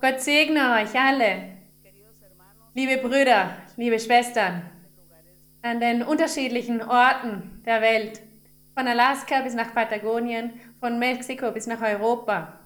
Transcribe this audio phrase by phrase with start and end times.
[0.00, 1.56] Gott segne euch alle,
[2.74, 4.62] liebe Brüder, liebe Schwestern,
[5.62, 8.20] an den unterschiedlichen Orten der Welt,
[8.74, 12.60] von Alaska bis nach Patagonien, von Mexiko bis nach Europa,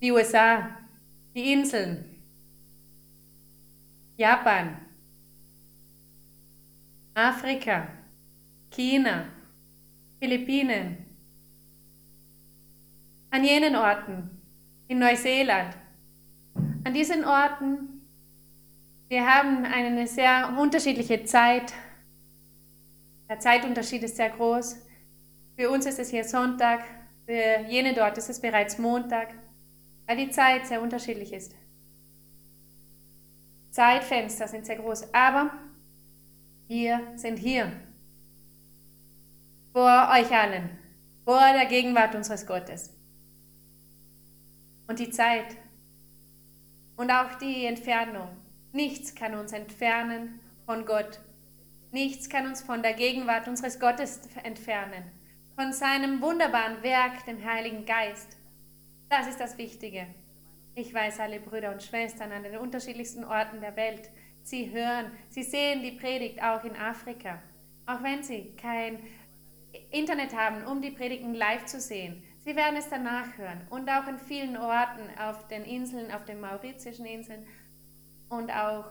[0.00, 0.70] die USA,
[1.34, 2.04] die Inseln,
[4.16, 4.78] Japan,
[7.14, 7.88] Afrika,
[8.70, 9.26] China,
[10.18, 11.04] Philippinen,
[13.30, 14.30] an jenen Orten,
[14.88, 15.76] in Neuseeland,
[16.84, 17.96] an diesen Orten,
[19.08, 21.72] wir haben eine sehr unterschiedliche Zeit.
[23.28, 24.76] Der Zeitunterschied ist sehr groß.
[25.56, 26.84] Für uns ist es hier Sonntag,
[27.24, 29.34] für jene dort ist es bereits Montag,
[30.06, 31.54] weil die Zeit sehr unterschiedlich ist.
[33.70, 35.50] Zeitfenster sind sehr groß, aber
[36.68, 37.72] wir sind hier
[39.72, 40.70] vor euch allen,
[41.24, 42.92] vor der Gegenwart unseres Gottes.
[44.88, 45.56] Und die Zeit
[46.96, 48.28] und auch die Entfernung,
[48.72, 51.20] nichts kann uns entfernen von Gott.
[51.92, 55.04] Nichts kann uns von der Gegenwart unseres Gottes entfernen,
[55.54, 58.36] von seinem wunderbaren Werk, dem Heiligen Geist.
[59.08, 60.06] Das ist das Wichtige.
[60.74, 64.10] Ich weiß, alle Brüder und Schwestern an den unterschiedlichsten Orten der Welt,
[64.42, 67.40] sie hören, sie sehen die Predigt auch in Afrika.
[67.86, 68.98] Auch wenn sie kein
[69.90, 72.22] Internet haben, um die Predigten live zu sehen.
[72.46, 76.40] Sie werden es danach hören und auch in vielen Orten auf den Inseln, auf den
[76.40, 77.44] Mauritischen Inseln
[78.28, 78.84] und auch,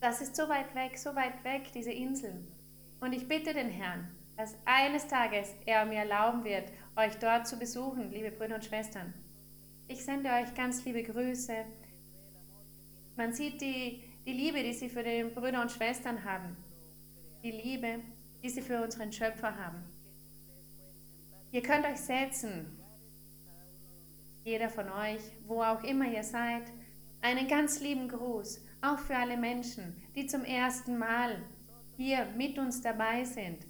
[0.00, 2.50] das ist so weit weg, so weit weg, diese Inseln.
[2.98, 7.58] Und ich bitte den Herrn, dass eines Tages er mir erlauben wird, euch dort zu
[7.58, 9.12] besuchen, liebe Brüder und Schwestern.
[9.86, 11.66] Ich sende euch ganz liebe Grüße.
[13.16, 16.56] Man sieht die, die Liebe, die sie für die Brüder und Schwestern haben.
[17.44, 18.00] Die Liebe,
[18.42, 19.99] die sie für unseren Schöpfer haben.
[21.52, 22.78] Ihr könnt euch setzen,
[24.44, 26.62] jeder von euch, wo auch immer ihr seid,
[27.22, 31.42] einen ganz lieben Gruß, auch für alle Menschen, die zum ersten Mal
[31.96, 33.66] hier mit uns dabei sind.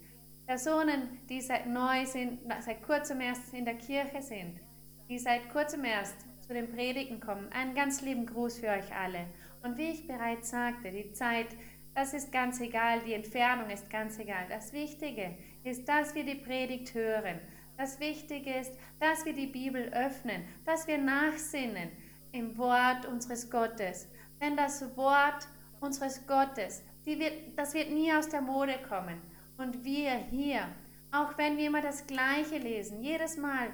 [0.46, 4.60] Personen, die seit neu sind, seit kurzem erst in der Kirche sind,
[5.08, 6.16] die seit kurzem erst
[6.46, 7.50] zu den Predigten kommen.
[7.50, 9.26] Einen ganz lieben Gruß für euch alle.
[9.62, 11.48] Und wie ich bereits sagte, die Zeit,
[11.94, 14.46] das ist ganz egal, die Entfernung ist ganz egal.
[14.50, 17.40] Das Wichtige ist, dass wir die Predigt hören
[17.80, 21.88] das Wichtige ist, dass wir die Bibel öffnen, dass wir nachsinnen
[22.30, 24.06] im Wort unseres Gottes.
[24.38, 25.48] Denn das Wort
[25.80, 29.18] unseres Gottes, wird, das wird nie aus der Mode kommen.
[29.56, 30.68] Und wir hier,
[31.10, 33.70] auch wenn wir immer das Gleiche lesen, jedes Mal,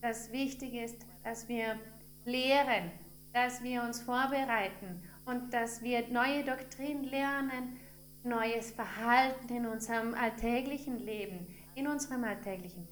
[0.00, 1.78] das Wichtige ist, dass wir
[2.24, 2.90] lehren,
[3.34, 7.76] dass wir uns vorbereiten und dass wir neue Doktrinen lernen,
[8.24, 12.88] neues Verhalten in unserem alltäglichen Leben, in unserem alltäglichen.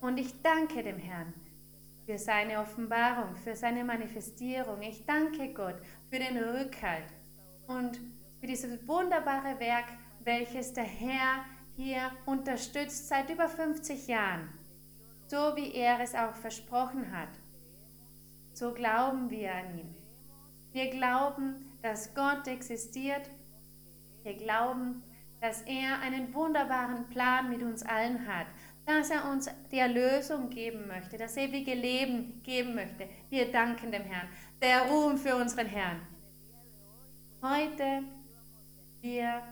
[0.00, 1.34] Und ich danke dem Herrn
[2.06, 4.80] für seine Offenbarung, für seine Manifestierung.
[4.82, 5.76] Ich danke Gott
[6.08, 7.12] für den Rückhalt
[7.66, 8.00] und
[8.40, 9.86] für dieses wunderbare Werk,
[10.20, 11.44] welches der Herr
[11.74, 14.48] hier unterstützt seit über 50 Jahren,
[15.26, 17.28] so wie er es auch versprochen hat.
[18.52, 19.94] So glauben wir an ihn.
[20.72, 23.28] Wir glauben, dass Gott existiert
[24.26, 25.04] wir glauben,
[25.40, 28.48] dass er einen wunderbaren Plan mit uns allen hat,
[28.84, 33.08] dass er uns die Erlösung geben möchte, das ewige Leben geben möchte.
[33.30, 34.28] Wir danken dem Herrn.
[34.60, 36.00] Der Ruhm für unseren Herrn.
[37.40, 38.02] Heute,
[39.00, 39.42] wir,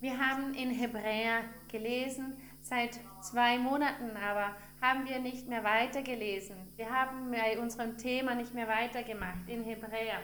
[0.00, 6.56] wir haben in Hebräer gelesen, seit zwei Monaten aber haben wir nicht mehr weitergelesen.
[6.76, 10.18] Wir haben bei unserem Thema nicht mehr weitergemacht in Hebräer.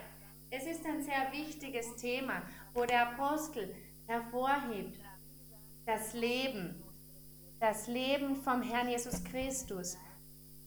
[0.53, 2.41] Es ist ein sehr wichtiges Thema,
[2.73, 3.73] wo der Apostel
[4.05, 4.99] hervorhebt,
[5.85, 6.83] das Leben,
[7.61, 9.97] das Leben vom Herrn Jesus Christus,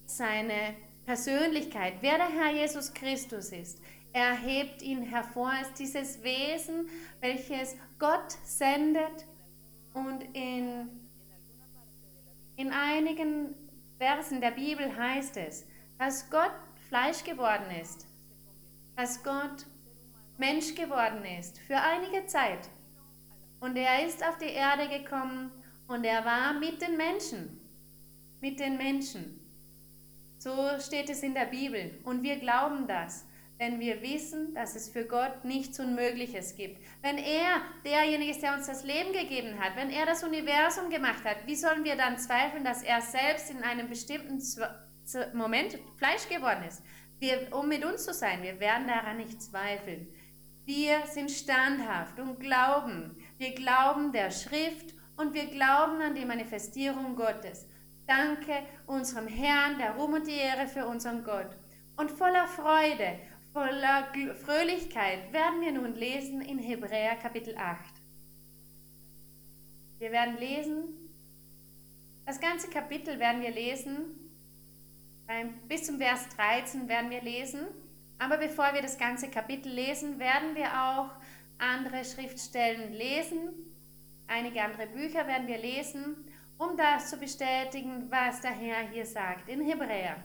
[0.06, 0.74] seine
[1.04, 3.82] Persönlichkeit, wer der Herr Jesus Christus ist.
[4.14, 6.88] Er hebt ihn hervor als dieses Wesen,
[7.20, 9.26] welches Gott sendet
[9.92, 10.88] und in,
[12.56, 13.54] in einigen
[13.98, 15.66] Versen der Bibel heißt es,
[15.98, 16.54] dass Gott
[16.88, 18.06] Fleisch geworden ist,
[18.96, 19.66] dass Gott
[20.44, 22.68] Mensch geworden ist für einige Zeit.
[23.60, 25.50] Und er ist auf die Erde gekommen
[25.86, 27.60] und er war mit den Menschen.
[28.42, 29.40] Mit den Menschen.
[30.36, 31.98] So steht es in der Bibel.
[32.04, 33.26] Und wir glauben das,
[33.58, 36.78] denn wir wissen, dass es für Gott nichts Unmögliches gibt.
[37.00, 41.24] Wenn er derjenige ist, der uns das Leben gegeben hat, wenn er das Universum gemacht
[41.24, 44.42] hat, wie sollen wir dann zweifeln, dass er selbst in einem bestimmten
[45.32, 46.82] Moment Fleisch geworden ist?
[47.18, 50.08] Wir, um mit uns zu sein, wir werden daran nicht zweifeln.
[50.66, 53.16] Wir sind standhaft und glauben.
[53.36, 57.66] Wir glauben der Schrift und wir glauben an die Manifestierung Gottes.
[58.06, 61.56] Danke unserem Herrn, der Ruhm und die Ehre für unseren Gott.
[61.96, 63.18] Und voller Freude,
[63.52, 64.08] voller
[64.42, 67.78] Fröhlichkeit werden wir nun lesen in Hebräer Kapitel 8.
[69.98, 70.84] Wir werden lesen,
[72.24, 74.30] das ganze Kapitel werden wir lesen,
[75.68, 77.66] bis zum Vers 13 werden wir lesen.
[78.18, 81.10] Aber bevor wir das ganze Kapitel lesen, werden wir auch
[81.58, 83.50] andere Schriftstellen lesen.
[84.26, 86.16] Einige andere Bücher werden wir lesen,
[86.58, 90.16] um das zu bestätigen, was der Herr hier sagt in Hebräer.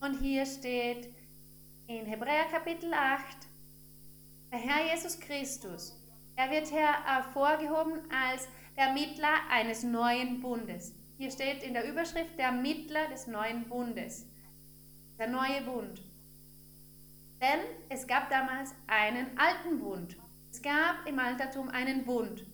[0.00, 1.08] Und hier steht
[1.86, 3.24] in Hebräer Kapitel 8,
[4.50, 6.00] der Herr Jesus Christus,
[6.36, 10.94] er wird hervorgehoben als der Mittler eines neuen Bundes.
[11.16, 14.26] Hier steht in der Überschrift der Mittler des neuen Bundes.
[15.18, 16.02] Der neue Bund.
[17.44, 17.60] Denn
[17.90, 20.16] es gab damals einen alten Bund.
[20.50, 22.46] Es gab im Altertum einen Bund,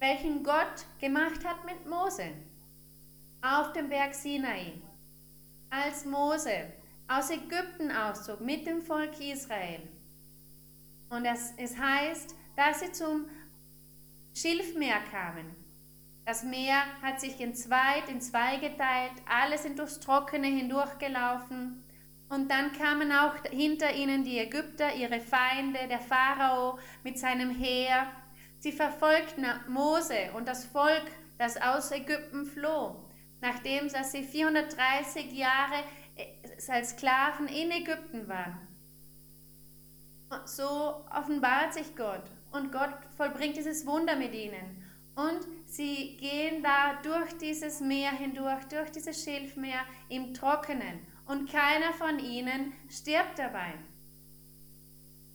[0.00, 2.32] welchen Gott gemacht hat mit Mose
[3.40, 4.74] auf dem Berg Sinai.
[5.70, 6.74] Als Mose
[7.08, 9.88] aus Ägypten auszog mit dem Volk Israel.
[11.08, 13.30] Und es, es heißt, dass sie zum
[14.34, 15.56] Schilfmeer kamen.
[16.26, 21.82] Das Meer hat sich in zwei, in zwei geteilt, alle sind durchs Trockene hindurchgelaufen.
[22.30, 28.06] Und dann kamen auch hinter ihnen die Ägypter, ihre Feinde, der Pharao mit seinem Heer.
[28.60, 31.06] Sie verfolgten Mose und das Volk,
[31.38, 33.04] das aus Ägypten floh,
[33.40, 35.82] nachdem sie 430 Jahre
[36.14, 38.68] äh, als Sklaven in Ägypten waren.
[40.44, 44.84] So offenbart sich Gott und Gott vollbringt dieses Wunder mit ihnen.
[45.16, 51.04] Und sie gehen da durch dieses Meer hindurch, durch dieses Schilfmeer im Trockenen.
[51.30, 53.74] Und keiner von ihnen stirbt dabei.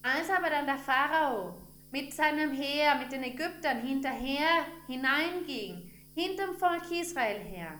[0.04, 1.56] Als aber dann der Pharao
[1.90, 7.80] mit seinem Heer, mit den Ägyptern hinterher hineinging, hinterm Volk Israel her,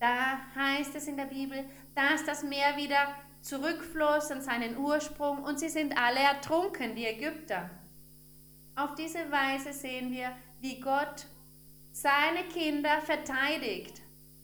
[0.00, 5.60] da heißt es in der Bibel, dass das Meer wieder zurückfloss an seinen Ursprung und
[5.60, 7.68] sie sind alle ertrunken, die Ägypter.
[8.74, 11.26] Auf diese Weise sehen wir, wie Gott
[11.92, 14.00] seine Kinder verteidigt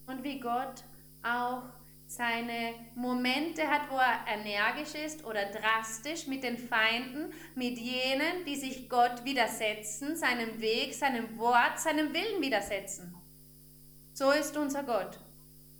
[0.07, 0.85] und wie Gott
[1.23, 1.78] auch
[2.09, 8.57] seine Momente hat, wo er energisch ist oder drastisch mit den Feinden, mit jenen, die
[8.57, 13.15] sich Gott widersetzen, seinem Weg, seinem Wort, seinem Willen widersetzen.
[14.15, 15.21] So ist unser Gott.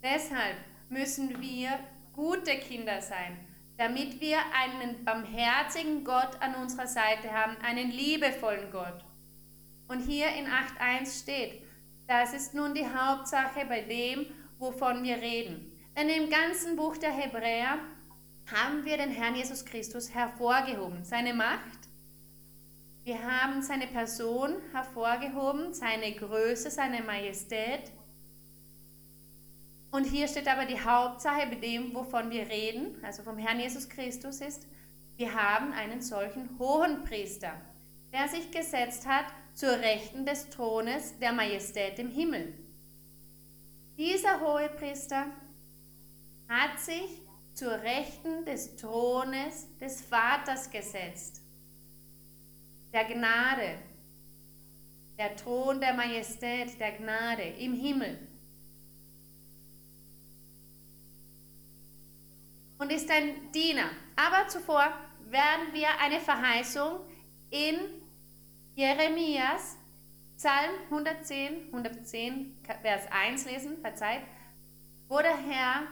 [0.03, 0.57] Deshalb
[0.91, 1.71] müssen wir
[2.13, 3.39] gute Kinder sein,
[3.79, 9.03] damit wir einen barmherzigen Gott an unserer Seite haben, einen liebevollen Gott.
[9.89, 11.63] Und hier in 8.1 steht,
[12.07, 14.27] das ist nun die Hauptsache bei dem,
[14.59, 15.78] wovon wir reden.
[15.99, 17.77] Denn im ganzen Buch der Hebräer
[18.53, 21.89] haben wir den Herrn Jesus Christus hervorgehoben, seine Macht.
[23.03, 27.91] Wir haben seine Person hervorgehoben, seine Größe, seine Majestät.
[29.91, 33.89] Und hier steht aber die Hauptsache bei dem, wovon wir reden, also vom Herrn Jesus
[33.89, 34.69] Christus ist,
[35.17, 37.61] wir haben einen solchen hohen Priester,
[38.13, 42.55] der sich gesetzt hat zur Rechten des Thrones der Majestät im Himmel.
[43.97, 45.27] Dieser hohe Priester
[46.49, 47.23] hat sich
[47.55, 51.43] zur Rechten des Thrones des Vaters gesetzt,
[52.93, 53.79] der Gnade,
[55.19, 58.29] der Thron der Majestät, der Gnade im Himmel.
[62.79, 63.91] und ist ein Diener.
[64.17, 64.93] Aber zuvor
[65.27, 67.01] werden wir eine Verheißung
[67.51, 67.77] in
[68.75, 69.77] Jeremias
[70.37, 74.23] Psalm 110, 110, Vers 1 lesen, verzeiht,
[75.09, 75.83] wo der Herr,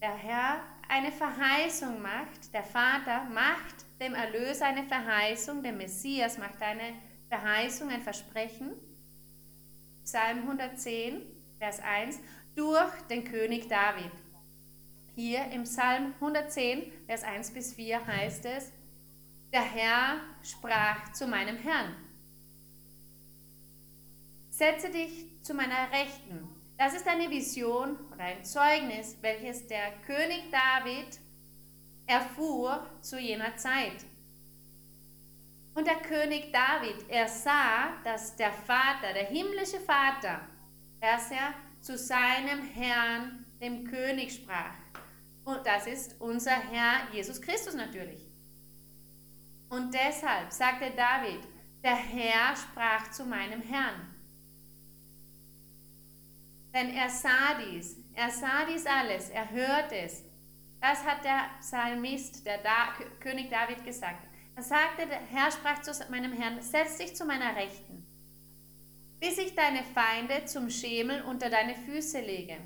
[0.00, 6.62] der Herr eine Verheißung macht, der Vater macht dem Erlöser eine Verheißung, der Messias macht
[6.62, 6.94] eine
[7.28, 8.72] Verheißung, ein Versprechen.
[10.04, 11.20] Psalm 110,
[11.58, 12.20] Vers 1,
[12.54, 14.10] durch den König David.
[15.14, 18.72] Hier im Psalm 110, Vers 1 bis 4 heißt es,
[19.52, 21.94] der Herr sprach zu meinem Herrn,
[24.50, 26.57] setze dich zu meiner Rechten.
[26.78, 31.18] Das ist eine Vision oder ein Zeugnis, welches der König David
[32.06, 34.04] erfuhr zu jener Zeit.
[35.74, 40.40] Und der König David, er sah, dass der Vater, der himmlische Vater,
[41.00, 44.74] dass er zu seinem Herrn, dem König sprach.
[45.44, 48.28] Und das ist unser Herr Jesus Christus natürlich.
[49.68, 51.40] Und deshalb sagte David,
[51.82, 54.07] der Herr sprach zu meinem Herrn.
[56.74, 60.24] Denn er sah dies, er sah dies alles, er hört es.
[60.80, 64.28] Das hat der Psalmist, der da König David gesagt.
[64.54, 68.04] Er sagte, der Herr sprach zu meinem Herrn, setz dich zu meiner Rechten.
[69.20, 72.58] bis ich deine Feinde zum Schemel unter deine Füße lege.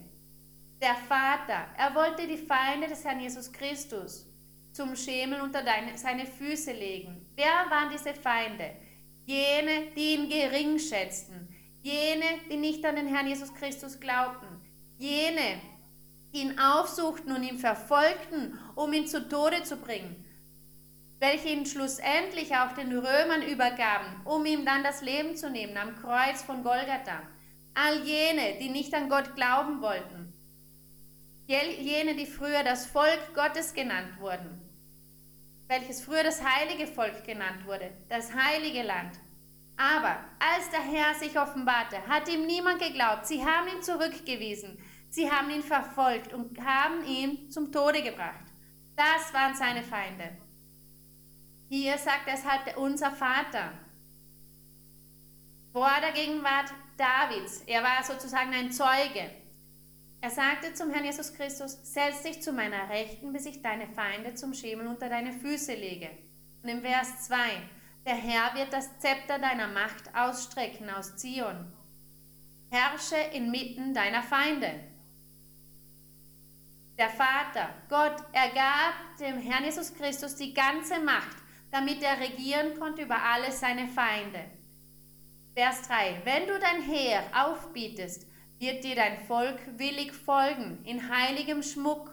[0.81, 4.27] Der Vater, er wollte die Feinde des Herrn Jesus Christus
[4.73, 7.27] zum Schemel unter deine, seine Füße legen.
[7.37, 8.73] Wer waren diese Feinde?
[9.25, 11.52] Jene, die ihn gering schätzten,
[11.83, 14.47] jene, die nicht an den Herrn Jesus Christus glaubten,
[14.99, 15.61] jene,
[16.33, 20.25] die ihn aufsuchten und ihn verfolgten, um ihn zu Tode zu bringen,
[21.19, 25.97] welche ihn schlussendlich auch den Römern übergaben, um ihm dann das Leben zu nehmen am
[25.97, 27.23] Kreuz von Golgatha.
[27.75, 30.33] All jene, die nicht an Gott glauben wollten,
[31.47, 34.61] jene, die früher das Volk Gottes genannt wurden,
[35.69, 39.19] welches früher das heilige Volk genannt wurde, das heilige Land.
[39.77, 43.27] Aber als der Herr sich offenbarte, hat ihm niemand geglaubt.
[43.27, 44.79] Sie haben ihn zurückgewiesen.
[45.09, 48.45] Sie haben ihn verfolgt und haben ihn zum Tode gebracht.
[48.97, 50.37] Das waren seine Feinde.
[51.69, 53.73] Hier sagt es halt unser Vater.
[55.73, 59.31] Vor der Gegenwart Davids, er war sozusagen ein Zeuge.
[60.21, 64.35] Er sagte zum Herrn Jesus Christus, setz dich zu meiner Rechten, bis ich deine Feinde
[64.35, 66.11] zum Schemel unter deine Füße lege.
[66.63, 67.37] Und im Vers 2,
[68.05, 71.73] der Herr wird das Zepter deiner Macht ausstrecken aus Zion.
[72.71, 74.81] Herrsche inmitten deiner Feinde.
[76.99, 81.37] Der Vater, Gott, er gab dem Herrn Jesus Christus die ganze Macht,
[81.71, 84.45] damit er regieren konnte über alle seine Feinde.
[85.55, 86.23] Vers 3.
[86.25, 88.27] Wenn du dein Heer aufbietest,
[88.59, 92.11] wird dir dein Volk willig folgen, in heiligem Schmuck.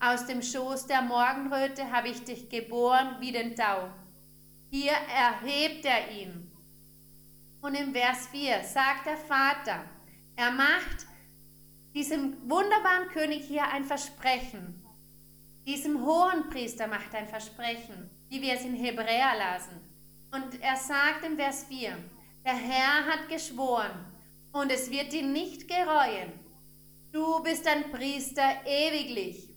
[0.00, 3.90] Aus dem Schoß der Morgenröte habe ich dich geboren wie den Tau.
[4.76, 6.50] Hier erhebt er ihn.
[7.60, 9.84] Und im Vers 4 sagt der Vater,
[10.34, 11.06] er macht
[11.94, 14.84] diesem wunderbaren König hier ein Versprechen.
[15.64, 19.80] Diesem hohen Priester macht ein Versprechen, wie wir es in Hebräer lasen.
[20.32, 21.96] Und er sagt im Vers 4,
[22.44, 24.12] der Herr hat geschworen,
[24.50, 26.32] und es wird ihn nicht gereuen.
[27.12, 29.50] Du bist ein Priester ewiglich.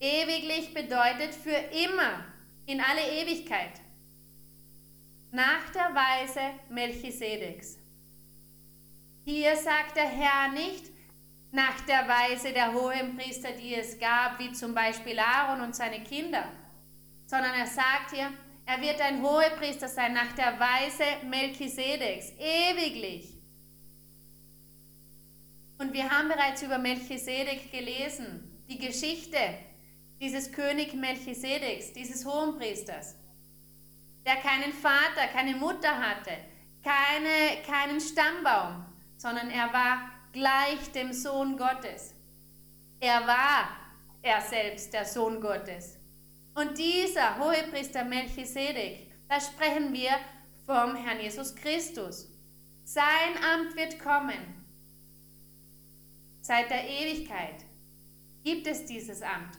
[0.00, 2.24] Ewiglich bedeutet für immer,
[2.68, 3.80] in alle Ewigkeit.
[5.30, 7.78] Nach der Weise Melchisedeks.
[9.24, 10.84] Hier sagt der Herr nicht
[11.50, 16.02] nach der Weise der hohen Priester, die es gab, wie zum Beispiel Aaron und seine
[16.04, 16.44] Kinder,
[17.24, 18.30] sondern er sagt hier,
[18.66, 23.32] er wird ein Hohepriester sein nach der Weise Melchisedeks, ewiglich.
[25.78, 29.38] Und wir haben bereits über Melchisedek gelesen, die Geschichte
[30.20, 33.16] dieses König Melchisedeks, dieses Hohenpriesters,
[34.26, 36.32] der keinen Vater, keine Mutter hatte,
[36.82, 38.84] keine, keinen Stammbaum,
[39.16, 42.14] sondern er war gleich dem Sohn Gottes.
[43.00, 43.68] Er war
[44.22, 45.98] er selbst der Sohn Gottes.
[46.54, 50.10] Und dieser Hohepriester Melchisedek, da sprechen wir
[50.66, 52.28] vom Herrn Jesus Christus.
[52.84, 54.58] Sein Amt wird kommen
[56.48, 57.66] Seit der Ewigkeit
[58.42, 59.58] gibt es dieses Amt.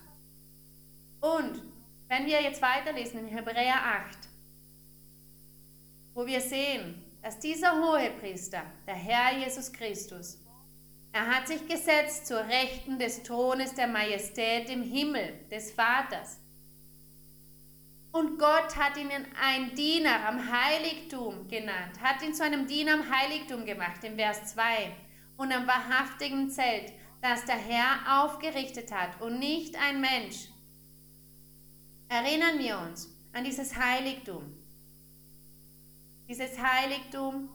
[1.21, 1.61] Und
[2.07, 4.17] wenn wir jetzt weiterlesen in Hebräer 8,
[6.13, 10.39] wo wir sehen, dass dieser Hohepriester, der Herr Jesus Christus,
[11.11, 16.39] er hat sich gesetzt zur Rechten des Thrones der Majestät im Himmel des Vaters.
[18.11, 19.09] Und Gott hat ihn
[19.41, 24.53] ein Diener am Heiligtum genannt, hat ihn zu einem Diener am Heiligtum gemacht, im Vers
[24.53, 24.91] 2
[25.37, 30.47] und am wahrhaftigen Zelt, das der Herr aufgerichtet hat und nicht ein Mensch.
[32.09, 34.43] Erinnern wir uns an dieses Heiligtum.
[36.27, 37.49] Dieses Heiligtum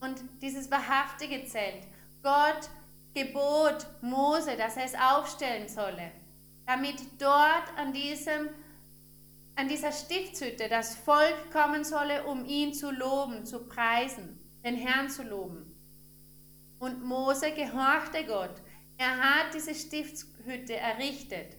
[0.00, 1.86] und dieses wahrhaftige Zelt.
[2.22, 2.68] Gott
[3.14, 6.12] gebot Mose, dass er es aufstellen solle,
[6.66, 8.50] damit dort an, diesem,
[9.56, 15.08] an dieser Stiftshütte das Volk kommen solle, um ihn zu loben, zu preisen, den Herrn
[15.08, 15.74] zu loben.
[16.78, 18.60] Und Mose gehorchte Gott.
[18.98, 21.56] Er hat diese Stiftshütte errichtet.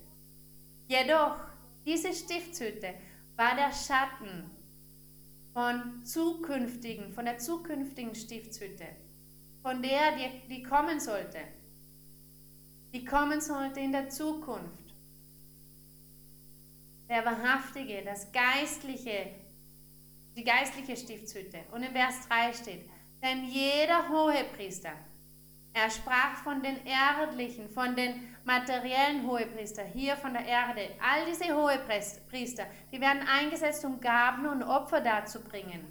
[0.87, 1.39] Jedoch,
[1.85, 2.95] diese Stiftshütte
[3.35, 4.49] war der Schatten
[5.53, 8.87] von zukünftigen, von der zukünftigen Stiftshütte,
[9.61, 11.39] von der, die, die kommen sollte.
[12.93, 14.93] Die kommen sollte in der Zukunft.
[17.07, 19.31] Der wahrhaftige, das geistliche,
[20.35, 21.59] die geistliche Stiftshütte.
[21.71, 22.89] Und im Vers 3 steht,
[23.21, 24.93] denn jeder Hohepriester,
[25.73, 30.89] er sprach von den erdlichen, von den materiellen Hohepriestern, hier von der Erde.
[31.01, 35.81] All diese Hohepriester, die werden eingesetzt, um Gaben und Opfer darzubringen.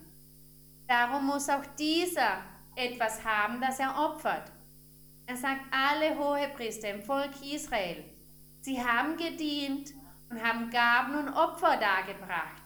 [0.87, 2.43] Darum muss auch dieser
[2.77, 4.53] etwas haben, das er opfert.
[5.27, 8.05] Er sagt, alle Hohepriester im Volk Israel,
[8.61, 9.93] sie haben gedient
[10.31, 12.63] und haben Gaben und Opfer dargebracht.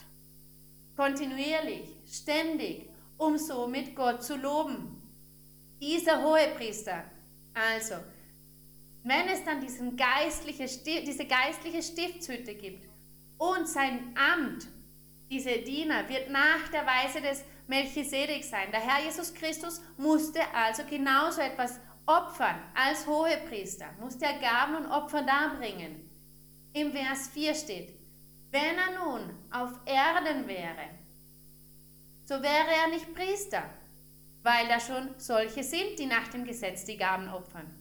[0.97, 5.00] Kontinuierlich, ständig, um somit Gott zu loben.
[5.80, 7.04] Dieser Hohepriester.
[7.54, 7.95] Also,
[9.05, 9.61] wenn es dann
[9.97, 10.67] geistliche,
[11.02, 12.88] diese geistliche Stiftshütte gibt
[13.38, 14.67] und sein Amt,
[15.31, 18.71] diese Diener, wird nach der Weise des Melchisedek sein.
[18.73, 24.90] Der Herr Jesus Christus musste also genauso etwas opfern als Hohepriester, musste er Gaben und
[24.90, 26.09] Opfer darbringen.
[26.73, 27.95] Im Vers 4 steht,
[28.50, 30.88] wenn er nun auf Erden wäre,
[32.25, 33.62] so wäre er nicht Priester,
[34.43, 37.77] weil da schon solche sind, die nach dem Gesetz die Gaben opfern.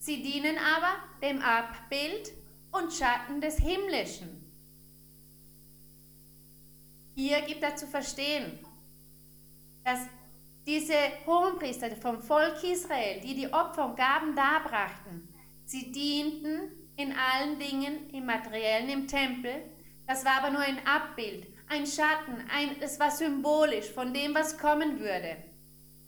[0.00, 2.32] Sie dienen aber dem Abbild
[2.72, 4.40] und Schatten des Himmlischen.
[7.14, 8.58] Hier gibt er zu verstehen,
[9.84, 10.00] dass
[10.66, 10.94] diese
[11.26, 15.28] Hohenpriester vom Volk Israel, die die Opfer und Gaben darbrachten,
[15.66, 19.52] sie dienten in allen Dingen, im Materiellen, im Tempel.
[20.06, 24.56] Das war aber nur ein Abbild, ein Schatten, ein, es war symbolisch von dem, was
[24.56, 25.36] kommen würde.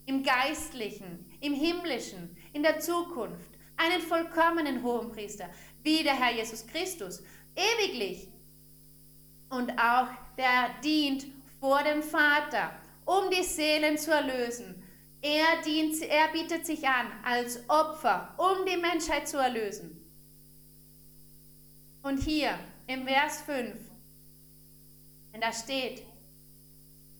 [0.07, 3.52] Im Geistlichen, im Himmlischen, in der Zukunft.
[3.77, 5.49] Einen vollkommenen Hohenpriester,
[5.81, 7.23] wie der Herr Jesus Christus,
[7.55, 8.29] ewiglich.
[9.49, 11.25] Und auch der dient
[11.59, 12.71] vor dem Vater,
[13.05, 14.81] um die Seelen zu erlösen.
[15.21, 19.99] Er, dient, er bietet sich an als Opfer, um die Menschheit zu erlösen.
[22.01, 23.75] Und hier im Vers 5,
[25.31, 26.03] wenn da steht,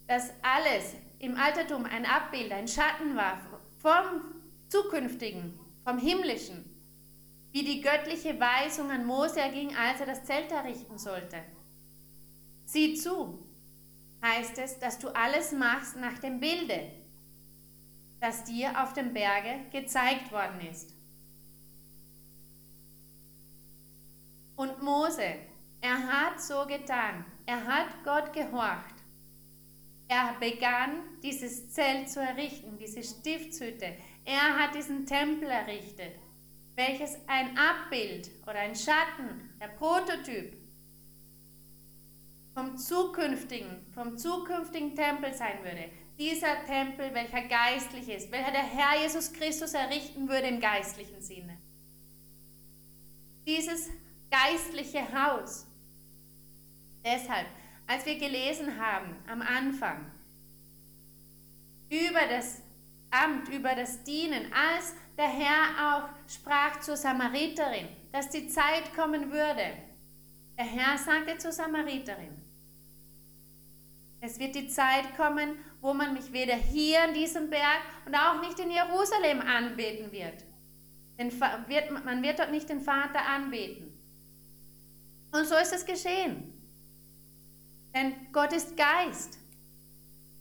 [0.08, 3.40] dass alles im Altertum ein Abbild, ein Schatten war
[3.82, 4.22] vom
[4.68, 6.64] Zukünftigen, vom Himmlischen,
[7.52, 11.44] wie die göttliche Weisung an Mose erging, als er das Zelt errichten sollte.
[12.66, 13.46] Sieh zu,
[14.24, 16.92] heißt es, dass du alles machst nach dem Bilde,
[18.20, 20.94] das dir auf dem Berge gezeigt worden ist.
[24.56, 25.36] Und Mose,
[25.82, 28.96] er hat so getan, er hat Gott gehorcht.
[30.08, 33.98] Er begann dieses Zelt zu errichten, diese Stiftshütte.
[34.26, 36.14] Er hat diesen Tempel errichtet,
[36.76, 40.58] welches ein Abbild oder ein Schatten, der Prototyp
[42.54, 45.90] vom zukünftigen, vom zukünftigen Tempel sein würde.
[46.18, 51.58] Dieser Tempel, welcher geistlich ist, welcher der Herr Jesus Christus errichten würde im geistlichen Sinne.
[53.46, 53.90] Dieses
[54.30, 55.68] geistliche Haus.
[57.04, 57.48] Deshalb,
[57.88, 60.12] als wir gelesen haben am Anfang
[61.90, 62.62] über das
[63.14, 69.32] Amt, über das Dienen, als der Herr auch sprach zur Samariterin, dass die Zeit kommen
[69.32, 69.78] würde.
[70.58, 72.42] Der Herr sagte zur Samariterin,
[74.20, 78.42] es wird die Zeit kommen, wo man mich weder hier an diesem Berg und auch
[78.42, 80.46] nicht in Jerusalem anbeten wird.
[81.20, 81.32] Denn
[82.06, 83.92] man wird dort nicht den Vater anbeten.
[85.32, 86.54] Und so ist es geschehen.
[87.94, 89.40] Denn Gott ist Geist.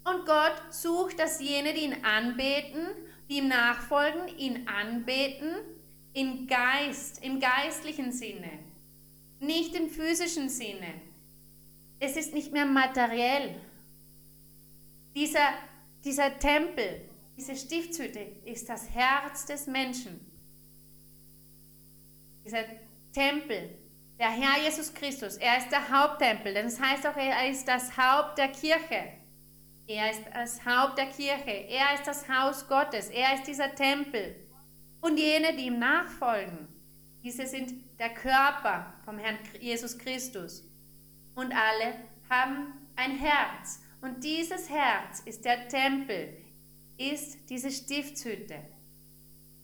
[0.05, 2.87] Und Gott sucht, dass jene, die ihn anbeten,
[3.29, 5.55] die ihm nachfolgen, ihn anbeten,
[6.13, 8.59] in Geist, im geistlichen Sinne,
[9.41, 11.01] nicht im physischen Sinne.
[12.01, 13.55] Es ist nicht mehr materiell,
[15.15, 15.53] dieser,
[16.05, 20.21] dieser Tempel, diese Stiftshütte ist das Herz des Menschen.
[22.45, 22.65] Dieser
[23.13, 23.79] Tempel,
[24.19, 27.67] der Herr Jesus Christus, er ist der Haupttempel, denn es das heißt auch, er ist
[27.67, 29.13] das Haupt der Kirche.
[29.87, 34.37] Er ist das Haupt der Kirche, er ist das Haus Gottes, er ist dieser Tempel.
[35.01, 36.69] Und jene, die ihm nachfolgen,
[37.23, 40.65] diese sind der Körper vom Herrn Jesus Christus.
[41.35, 41.95] Und alle
[42.31, 46.37] haben ein Herz und dieses Herz ist der Tempel,
[46.99, 48.57] ist diese Stiftshütte.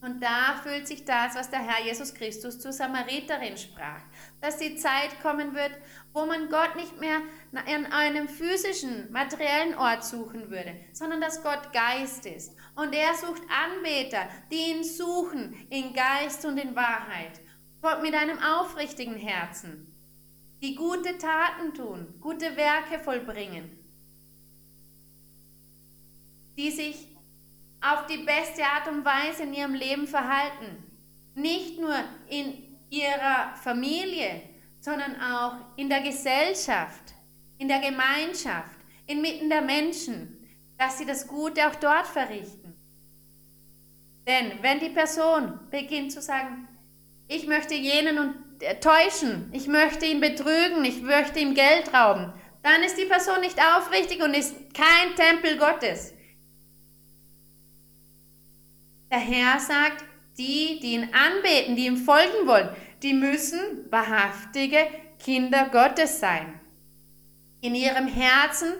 [0.01, 4.03] Und da fühlt sich das, was der Herr Jesus Christus zur Samariterin sprach,
[4.41, 5.73] dass die Zeit kommen wird,
[6.13, 7.21] wo man Gott nicht mehr
[7.53, 12.55] an einem physischen, materiellen Ort suchen würde, sondern dass Gott Geist ist.
[12.77, 17.41] Und er sucht Anbeter, die ihn suchen in Geist und in Wahrheit,
[18.03, 19.93] mit einem aufrichtigen Herzen,
[20.63, 23.79] die gute Taten tun, gute Werke vollbringen
[26.59, 27.08] die sich
[27.81, 30.85] auf die beste Art und Weise in ihrem Leben verhalten.
[31.35, 31.95] Nicht nur
[32.29, 32.55] in
[32.91, 34.43] ihrer Familie,
[34.81, 37.15] sondern auch in der Gesellschaft,
[37.59, 42.75] in der Gemeinschaft, inmitten der Menschen, dass sie das Gute auch dort verrichten.
[44.27, 46.69] Denn wenn die Person beginnt zu sagen,
[47.29, 48.35] ich möchte jenen
[48.81, 53.59] täuschen, ich möchte ihn betrügen, ich möchte ihm Geld rauben, dann ist die Person nicht
[53.59, 56.13] aufrichtig und ist kein Tempel Gottes.
[59.11, 60.05] Der Herr sagt,
[60.37, 62.69] die, die ihn anbeten, die ihm folgen wollen,
[63.03, 64.79] die müssen wahrhaftige
[65.19, 66.61] Kinder Gottes sein.
[67.61, 68.73] In ihrem Herzen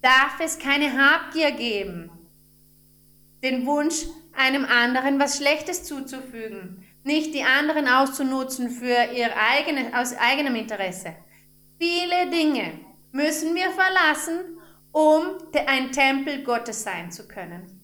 [0.00, 2.10] darf es keine Habgier geben.
[3.42, 10.16] Den Wunsch, einem anderen was Schlechtes zuzufügen, nicht die anderen auszunutzen für ihr eigenes, aus
[10.16, 11.14] eigenem Interesse.
[11.78, 14.58] Viele Dinge müssen wir verlassen,
[14.92, 15.22] um
[15.66, 17.81] ein Tempel Gottes sein zu können.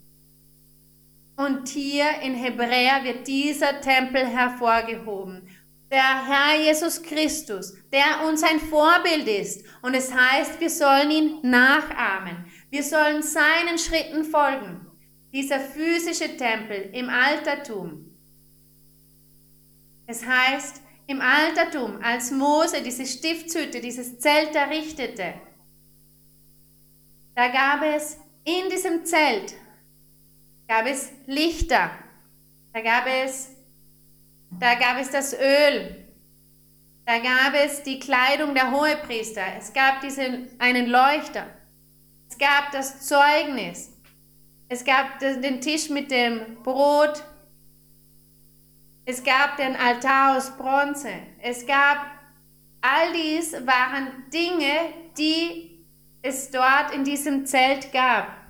[1.38, 5.48] Und hier in Hebräer wird dieser Tempel hervorgehoben.
[5.88, 9.64] Der Herr Jesus Christus, der uns ein Vorbild ist.
[9.80, 12.44] Und es heißt, wir sollen ihn nachahmen.
[12.70, 14.84] Wir sollen seinen Schritten folgen.
[15.32, 18.16] Dieser physische Tempel im Altertum.
[20.08, 25.34] Es heißt, im Altertum, als Mose diese Stiftshütte, dieses Zelt errichtete,
[27.36, 29.54] da gab es in diesem Zelt,
[30.68, 31.90] gab es Lichter,
[32.74, 33.50] da gab es,
[34.50, 36.06] da gab es das Öl,
[37.06, 41.46] da gab es die Kleidung der Hohepriester, es gab diesen, einen Leuchter,
[42.28, 43.94] es gab das Zeugnis,
[44.68, 47.24] es gab den Tisch mit dem Brot,
[49.06, 51.08] es gab den Altar aus Bronze,
[51.40, 52.04] es gab,
[52.82, 55.86] all dies waren Dinge, die
[56.20, 58.47] es dort in diesem Zelt gab.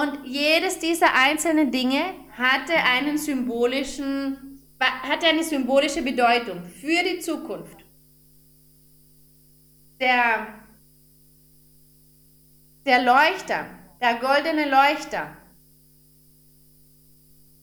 [0.00, 2.02] Und jedes dieser einzelnen Dinge
[2.36, 7.84] hatte einen symbolischen, hatte eine symbolische Bedeutung für die Zukunft.
[10.00, 10.48] Der,
[12.84, 13.66] der Leuchter,
[14.00, 15.36] der goldene Leuchter.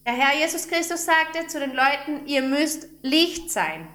[0.06, 3.86] Der Herr Jesus Christus sagte zu den Leuten, ihr müsst Licht sein.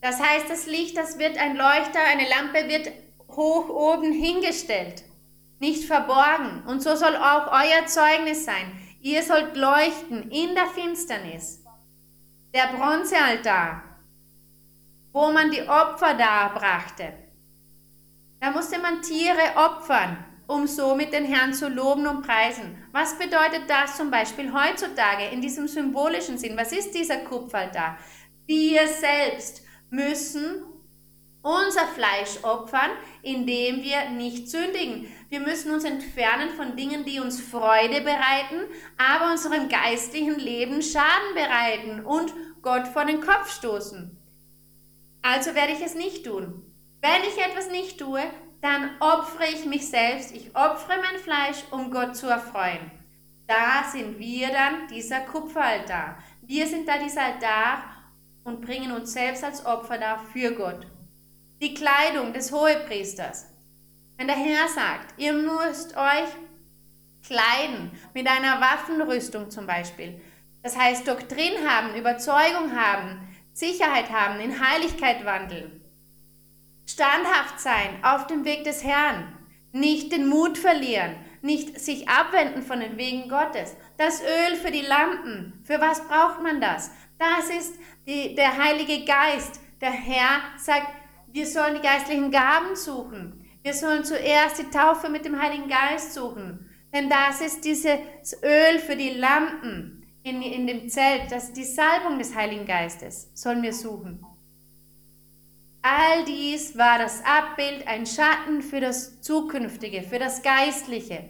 [0.00, 2.90] Das heißt, das Licht, das wird ein Leuchter, eine Lampe wird
[3.28, 5.04] hoch oben hingestellt,
[5.58, 6.62] nicht verborgen.
[6.66, 8.78] Und so soll auch euer Zeugnis sein.
[9.00, 11.64] Ihr sollt leuchten in der Finsternis.
[12.54, 13.82] Der Bronzealtar,
[15.12, 17.12] wo man die Opfer darbrachte.
[18.40, 22.82] Da musste man Tiere opfern, um somit den Herrn zu loben und preisen.
[22.92, 26.56] Was bedeutet das zum Beispiel heutzutage in diesem symbolischen Sinn?
[26.56, 27.98] Was ist dieser Kupferaltar?
[28.46, 30.62] Wir selbst müssen
[31.42, 32.90] unser Fleisch opfern,
[33.22, 35.12] indem wir nicht sündigen.
[35.28, 38.60] Wir müssen uns entfernen von Dingen, die uns Freude bereiten,
[38.96, 44.16] aber unserem geistlichen Leben Schaden bereiten und Gott vor den Kopf stoßen.
[45.22, 46.64] Also werde ich es nicht tun.
[47.00, 48.22] Wenn ich etwas nicht tue,
[48.60, 52.90] dann opfere ich mich selbst, ich opfere mein Fleisch, um Gott zu erfreuen.
[53.46, 56.18] Da sind wir dann dieser Kupferaltar.
[56.42, 57.84] Wir sind da dieser Altar
[58.42, 60.86] und bringen uns selbst als Opfer dar für Gott
[61.60, 63.46] die Kleidung des Hohepriesters.
[64.16, 66.28] Wenn der Herr sagt, ihr müsst euch
[67.24, 70.20] kleiden mit einer Waffenrüstung zum Beispiel,
[70.62, 75.80] das heißt Doktrin haben, Überzeugung haben, Sicherheit haben, in Heiligkeit wandeln,
[76.86, 79.36] standhaft sein auf dem Weg des Herrn,
[79.72, 83.76] nicht den Mut verlieren, nicht sich abwenden von den Wegen Gottes.
[83.96, 86.90] Das Öl für die Lampen, für was braucht man das?
[87.18, 87.74] Das ist
[88.06, 89.60] die, der Heilige Geist.
[89.80, 90.88] Der Herr sagt,
[91.32, 93.44] wir sollen die geistlichen Gaben suchen.
[93.62, 96.68] Wir sollen zuerst die Taufe mit dem Heiligen Geist suchen.
[96.92, 101.64] Denn das ist dieses Öl für die Lampen in, in dem Zelt, das ist die
[101.64, 104.24] Salbung des Heiligen Geistes, sollen wir suchen.
[105.82, 111.28] All dies war das Abbild, ein Schatten für das Zukünftige, für das Geistliche.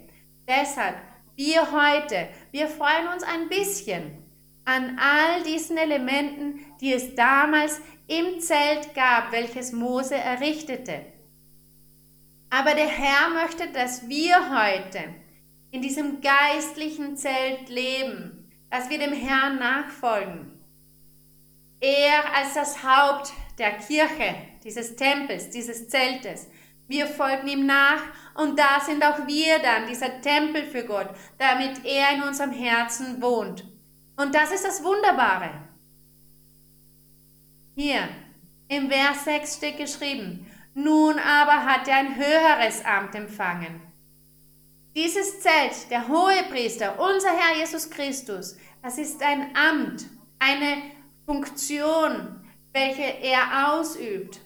[0.48, 0.96] Deshalb,
[1.36, 4.18] wir heute, wir freuen uns ein bisschen
[4.64, 11.04] an all diesen Elementen, die es damals im Zelt gab, welches Mose errichtete.
[12.50, 15.04] Aber der Herr möchte, dass wir heute
[15.70, 20.52] in diesem geistlichen Zelt leben, dass wir dem Herrn nachfolgen.
[21.80, 26.48] Er als das Haupt der Kirche, dieses Tempels, dieses Zeltes.
[26.88, 28.00] Wir folgen ihm nach
[28.34, 33.20] und da sind auch wir dann, dieser Tempel für Gott, damit er in unserem Herzen
[33.20, 33.64] wohnt.
[34.16, 35.67] Und das ist das Wunderbare.
[37.80, 38.08] Hier
[38.66, 43.80] im Vers 6 steht geschrieben, nun aber hat er ein höheres Amt empfangen.
[44.96, 50.06] Dieses Zelt, der Hohepriester, unser Herr Jesus Christus, das ist ein Amt,
[50.40, 50.90] eine
[51.24, 52.40] Funktion,
[52.72, 54.40] welche er ausübt.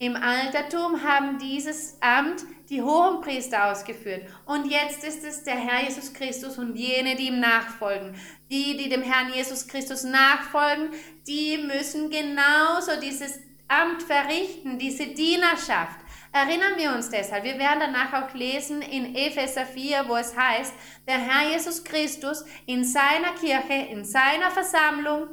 [0.00, 4.22] Im Altertum haben dieses Amt die Hohenpriester ausgeführt.
[4.44, 8.14] Und jetzt ist es der Herr Jesus Christus und jene, die ihm nachfolgen.
[8.48, 10.90] Die, die dem Herrn Jesus Christus nachfolgen,
[11.26, 15.98] die müssen genauso dieses Amt verrichten, diese Dienerschaft.
[16.30, 17.42] Erinnern wir uns deshalb.
[17.42, 20.74] Wir werden danach auch lesen in Epheser 4, wo es heißt,
[21.08, 25.26] der Herr Jesus Christus in seiner Kirche, in seiner Versammlung,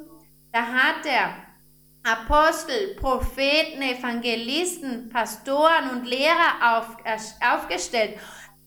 [0.52, 1.45] da hat er
[2.06, 6.96] Apostel, Propheten, Evangelisten, Pastoren und Lehrer auf,
[7.42, 8.16] aufgestellt,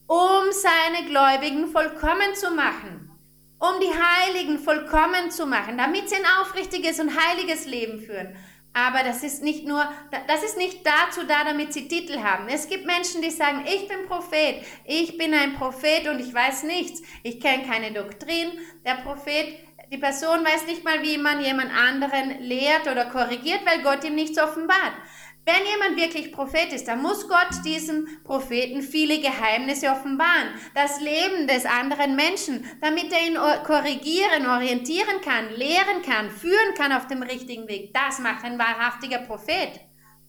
[0.08, 3.10] um seine Gläubigen vollkommen zu machen,
[3.60, 8.36] um die Heiligen vollkommen zu machen, damit sie ein aufrichtiges und heiliges Leben führen.
[8.74, 9.84] Aber das ist nicht nur,
[10.28, 12.48] das ist nicht dazu da, damit sie Titel haben.
[12.50, 16.64] Es gibt Menschen, die sagen, ich bin Prophet, ich bin ein Prophet und ich weiß
[16.64, 17.02] nichts.
[17.24, 18.52] Ich kenne keine Doktrin.
[18.86, 23.82] Der Prophet, die Person weiß nicht mal, wie man jemand anderen lehrt oder korrigiert, weil
[23.82, 24.94] Gott ihm nichts offenbart.
[25.46, 30.50] Wenn jemand wirklich Prophet ist, dann muss Gott diesem Propheten viele Geheimnisse offenbaren.
[30.76, 36.92] Das Leben des anderen Menschen, damit er ihn korrigieren, orientieren kann, lehren kann, führen kann
[36.92, 37.94] auf dem richtigen Weg.
[37.96, 39.80] Das macht ein wahrhaftiger Prophet.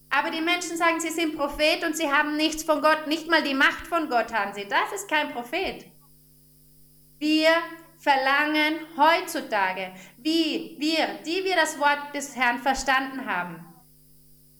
[0.08, 3.42] Aber die Menschen sagen, sie sind Prophet und sie haben nichts von Gott, nicht mal
[3.42, 4.66] die Macht von Gott haben sie.
[4.66, 5.84] Das ist kein Prophet.
[7.18, 7.50] Wir
[8.00, 13.70] verlangen heutzutage, wie wir, die wir das Wort des Herrn verstanden haben,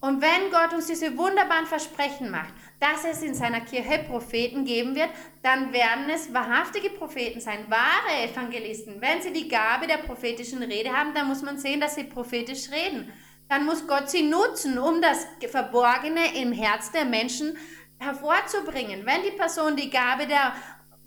[0.00, 4.94] und wenn Gott uns diese wunderbaren Versprechen macht, dass es in seiner Kirche Propheten geben
[4.94, 5.11] wird,
[5.42, 9.00] dann werden es wahrhaftige Propheten sein, wahre Evangelisten.
[9.03, 12.70] Wenn sie die Gabe der prophetischen Rede haben, dann muss man sehen, dass sie prophetisch
[12.70, 13.12] reden.
[13.50, 17.59] Dann muss Gott sie nutzen, um das Verborgene im Herz der Menschen
[17.98, 19.05] hervorzubringen.
[19.05, 20.55] Wenn die Person die Gabe der,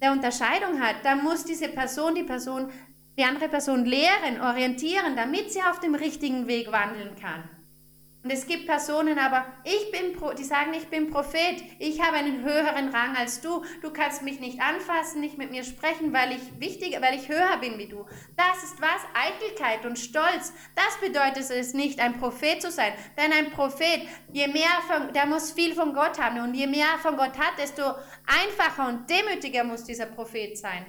[0.04, 2.70] der Unterscheidung hat, dann muss diese Person die Person,
[3.18, 7.50] die andere Person lehren, orientieren, damit sie auf dem richtigen Weg wandeln kann.
[8.24, 12.42] Und es gibt Personen aber, ich bin, die sagen, ich bin Prophet, ich habe einen
[12.42, 16.58] höheren Rang als du, du kannst mich nicht anfassen, nicht mit mir sprechen, weil ich
[16.58, 18.06] wichtiger, weil ich höher bin wie du.
[18.38, 19.02] Das ist was?
[19.14, 20.54] Eitelkeit und Stolz.
[20.74, 22.94] Das bedeutet es nicht, ein Prophet zu sein.
[23.18, 26.98] Denn ein Prophet, je mehr von, der muss viel von Gott haben und je mehr
[27.02, 27.84] von Gott hat, desto
[28.26, 30.86] einfacher und demütiger muss dieser Prophet sein.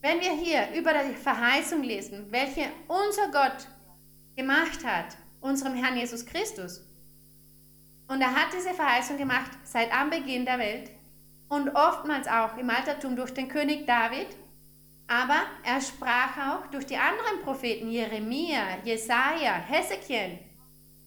[0.00, 3.68] Wenn wir hier über die Verheißung lesen, welche unser Gott
[4.36, 6.80] gemacht hat, unserem Herrn Jesus Christus.
[8.08, 10.90] Und er hat diese Verheißung gemacht seit am Beginn der Welt
[11.48, 14.28] und oftmals auch im Altertum durch den König David.
[15.06, 20.38] Aber er sprach auch durch die anderen Propheten Jeremia, Jesaja, Hesekiel.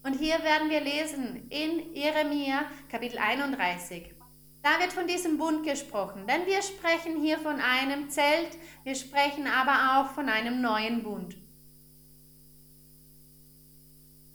[0.04, 4.14] Und hier werden wir lesen in Jeremia Kapitel 31.
[4.62, 9.48] Da wird von diesem Bund gesprochen, denn wir sprechen hier von einem Zelt, wir sprechen
[9.48, 11.38] aber auch von einem neuen Bund.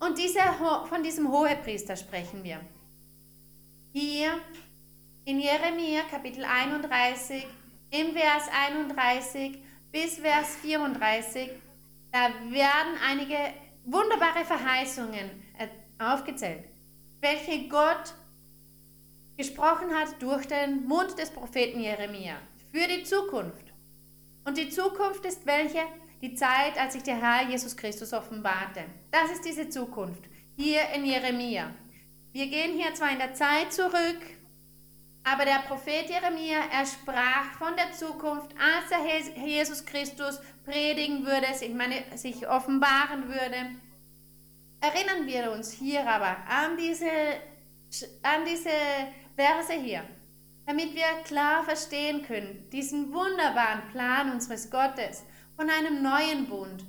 [0.05, 0.53] Und dieser,
[0.87, 2.61] von diesem Hohepriester sprechen wir.
[3.93, 4.33] Hier
[5.25, 7.47] in Jeremia Kapitel 31,
[7.91, 9.63] im Vers 31
[9.93, 11.51] bis Vers 34,
[12.11, 13.37] da werden einige
[13.85, 15.69] wunderbare Verheißungen äh,
[16.03, 16.65] aufgezählt,
[17.21, 18.13] welche Gott
[19.37, 22.39] gesprochen hat durch den Mund des Propheten Jeremia
[22.73, 23.73] für die Zukunft.
[24.45, 25.83] Und die Zukunft ist welche?
[26.23, 28.85] Die Zeit, als sich der Herr Jesus Christus offenbarte.
[29.11, 30.23] Das ist diese Zukunft,
[30.57, 31.75] hier in Jeremia.
[32.33, 34.21] Wir gehen hier zwar in der Zeit zurück,
[35.25, 41.53] aber der Prophet Jeremia, er sprach von der Zukunft, als der Jesus Christus predigen würde,
[41.55, 43.73] sich, meine, sich offenbaren würde.
[44.81, 47.07] Erinnern wir uns hier aber an diese,
[48.23, 48.71] an diese
[49.37, 50.03] Verse hier,
[50.67, 55.25] damit wir klar verstehen können, diesen wunderbaren Plan unseres Gottes,
[55.57, 56.85] von einem neuen Bund,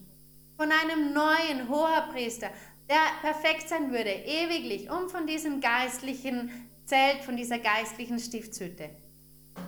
[0.55, 2.49] von einem neuen Hoherpriester,
[2.89, 6.49] der perfekt sein würde, ewiglich, um von diesem geistlichen
[6.85, 8.89] Zelt, von dieser geistlichen Stiftshütte.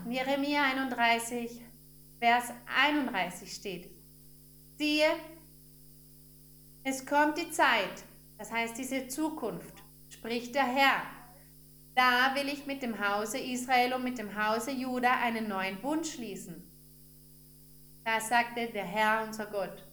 [0.06, 1.62] In Jeremia 31,
[2.20, 2.52] Vers
[2.84, 3.90] 31 steht,
[4.78, 5.08] siehe,
[6.84, 8.04] es kommt die Zeit,
[8.38, 11.02] das heißt diese Zukunft, spricht der Herr.
[11.96, 16.06] Da will ich mit dem Hause Israel und mit dem Hause Juda einen neuen Bund
[16.06, 16.65] schließen
[18.06, 19.84] da sagte der Herr, unser Gott,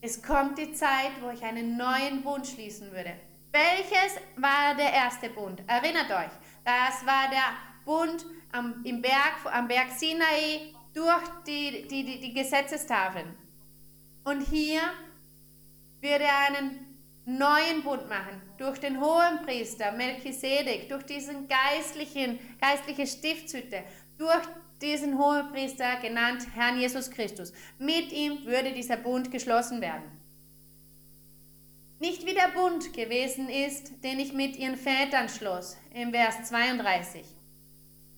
[0.00, 3.12] es kommt die Zeit, wo ich einen neuen Bund schließen würde.
[3.52, 5.62] Welches war der erste Bund?
[5.66, 6.32] Erinnert euch,
[6.64, 7.42] das war der
[7.84, 13.34] Bund am, im Berg, am Berg Sinai durch die, die, die, die Gesetzestafeln.
[14.24, 14.80] Und hier
[16.00, 16.90] wird er einen
[17.24, 23.82] neuen Bund machen durch den hohen Priester Melchisedek, durch diesen geistlichen, geistliche Stiftshütte,
[24.16, 24.46] durch
[24.82, 27.52] diesen Hohepriester genannt Herrn Jesus Christus.
[27.78, 30.20] Mit ihm würde dieser Bund geschlossen werden.
[31.98, 37.26] Nicht wie der Bund gewesen ist, den ich mit ihren Vätern schloss, im Vers 32.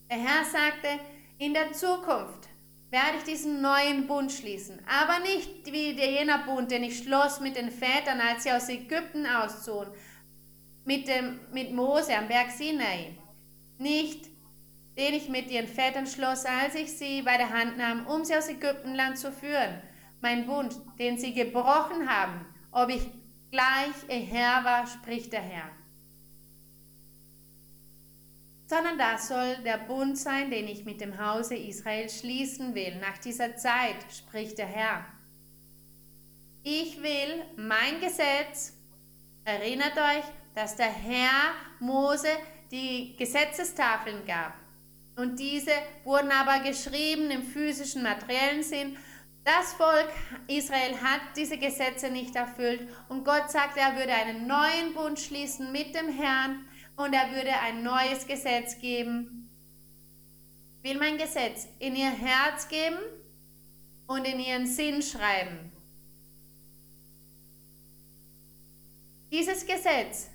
[0.09, 1.01] Der Herr sagte,
[1.39, 2.49] in der Zukunft
[2.91, 7.41] werde ich diesen neuen Bund schließen, aber nicht wie der jener Bund, den ich schloss
[7.41, 9.93] mit den Vätern, als sie aus Ägypten auszogen,
[10.85, 13.17] mit, dem, mit Mose am Berg Sinai.
[13.79, 14.32] Nicht
[14.97, 18.37] den ich mit ihren Vätern schloss, als ich sie bei der Hand nahm, um sie
[18.37, 19.81] aus Ägyptenland zu führen.
[20.21, 23.11] mein Bund, den sie gebrochen haben, ob ich
[23.51, 25.69] gleich ihr Herr war, spricht der Herr.
[28.67, 33.19] Sondern das soll der Bund sein, den ich mit dem Hause Israel schließen will, nach
[33.19, 35.05] dieser Zeit, spricht der Herr.
[36.63, 38.75] Ich will mein Gesetz,
[39.45, 40.25] erinnert euch,
[40.55, 42.29] dass der Herr Mose
[42.71, 44.62] die Gesetzestafeln gab.
[45.17, 45.73] Und diese
[46.05, 48.97] wurden aber geschrieben im physischen, materiellen Sinn.
[49.45, 50.09] Das Volk
[50.47, 55.73] Israel hat diese Gesetze nicht erfüllt und Gott sagte, er würde einen neuen Bund schließen
[55.73, 56.65] mit dem Herrn
[56.97, 59.51] und er würde ein neues Gesetz geben.
[60.83, 62.99] Will mein Gesetz in ihr Herz geben
[64.07, 65.73] und in ihren Sinn schreiben.
[69.33, 70.31] Dieses Gesetz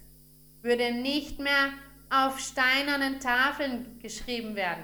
[0.61, 1.71] würde nicht mehr
[2.09, 4.83] auf steinernen Tafeln geschrieben werden,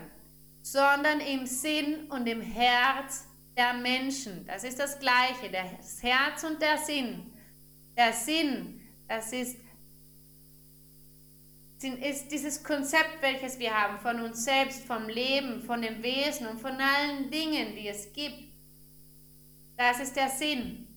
[0.61, 4.45] sondern im Sinn und im Herz der Menschen.
[4.45, 7.31] Das ist das Gleiche, das Herz und der Sinn.
[7.95, 9.57] Der Sinn, das ist,
[11.81, 16.59] ist dieses Konzept, welches wir haben von uns selbst, vom Leben, von dem Wesen und
[16.59, 18.51] von allen Dingen, die es gibt.
[19.77, 20.87] Das ist der Sinn.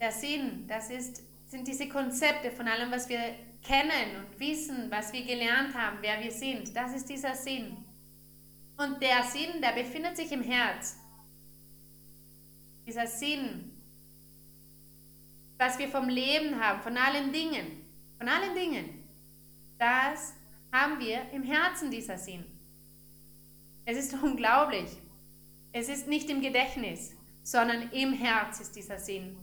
[0.00, 3.20] Der Sinn, das ist, sind diese Konzepte von allem, was wir
[3.62, 6.74] kennen und wissen, was wir gelernt haben, wer wir sind.
[6.74, 7.76] Das ist dieser Sinn.
[8.78, 10.96] Und der Sinn, der befindet sich im Herz.
[12.86, 13.70] Dieser Sinn,
[15.58, 17.84] was wir vom Leben haben, von allen Dingen,
[18.16, 19.04] von allen Dingen,
[19.78, 20.32] das
[20.72, 22.46] haben wir im Herzen, dieser Sinn.
[23.84, 24.88] Es ist unglaublich.
[25.70, 29.36] Es ist nicht im Gedächtnis, sondern im Herz ist dieser Sinn.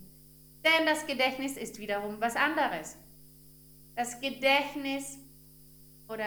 [0.63, 2.97] Denn das Gedächtnis ist wiederum was anderes.
[3.95, 5.17] Das Gedächtnis
[6.07, 6.25] oder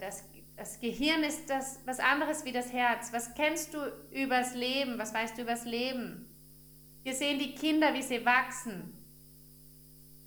[0.00, 0.24] das
[0.58, 3.12] das Gehirn ist das was anderes wie das Herz.
[3.12, 3.78] Was kennst du
[4.10, 4.98] übers Leben?
[4.98, 6.28] Was weißt du übers Leben?
[7.04, 8.92] Wir sehen die Kinder, wie sie wachsen.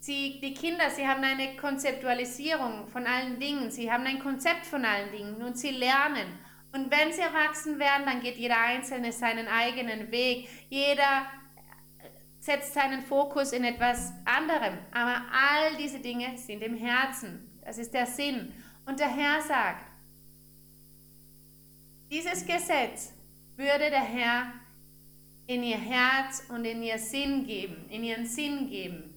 [0.00, 3.70] Sie, die Kinder, sie haben eine Konzeptualisierung von allen Dingen.
[3.70, 6.38] Sie haben ein Konzept von allen Dingen und sie lernen.
[6.72, 10.48] Und wenn sie erwachsen werden, dann geht jeder Einzelne seinen eigenen Weg.
[10.70, 11.26] Jeder
[12.42, 14.76] setzt seinen Fokus in etwas anderem.
[14.90, 17.48] Aber all diese Dinge sind im Herzen.
[17.64, 18.52] Das ist der Sinn.
[18.84, 19.86] Und der Herr sagt,
[22.10, 23.12] dieses Gesetz
[23.56, 24.52] würde der Herr
[25.46, 29.14] in ihr Herz und in ihr Sinn geben, in ihren Sinn geben.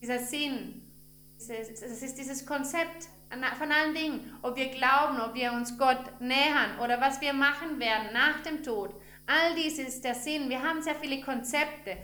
[0.00, 0.88] Dieser Sinn,
[1.36, 3.08] das ist dieses Konzept
[3.58, 7.80] von allen Dingen, ob wir glauben, ob wir uns Gott nähern oder was wir machen
[7.80, 8.94] werden nach dem Tod.
[9.26, 10.48] All dies ist der Sinn.
[10.48, 11.96] Wir haben sehr viele Konzepte.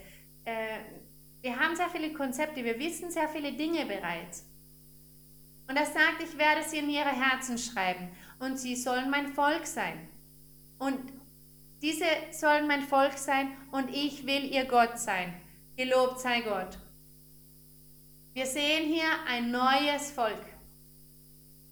[0.44, 0.78] Äh,
[1.42, 4.46] wir haben sehr viele Konzepte, wir wissen sehr viele Dinge bereits.
[5.68, 9.66] Und er sagt, ich werde sie in ihre Herzen schreiben und sie sollen mein Volk
[9.66, 10.08] sein.
[10.78, 10.98] Und
[11.80, 15.34] diese sollen mein Volk sein und ich will ihr Gott sein.
[15.76, 16.78] Gelobt sei Gott.
[18.32, 20.46] Wir sehen hier ein neues Volk.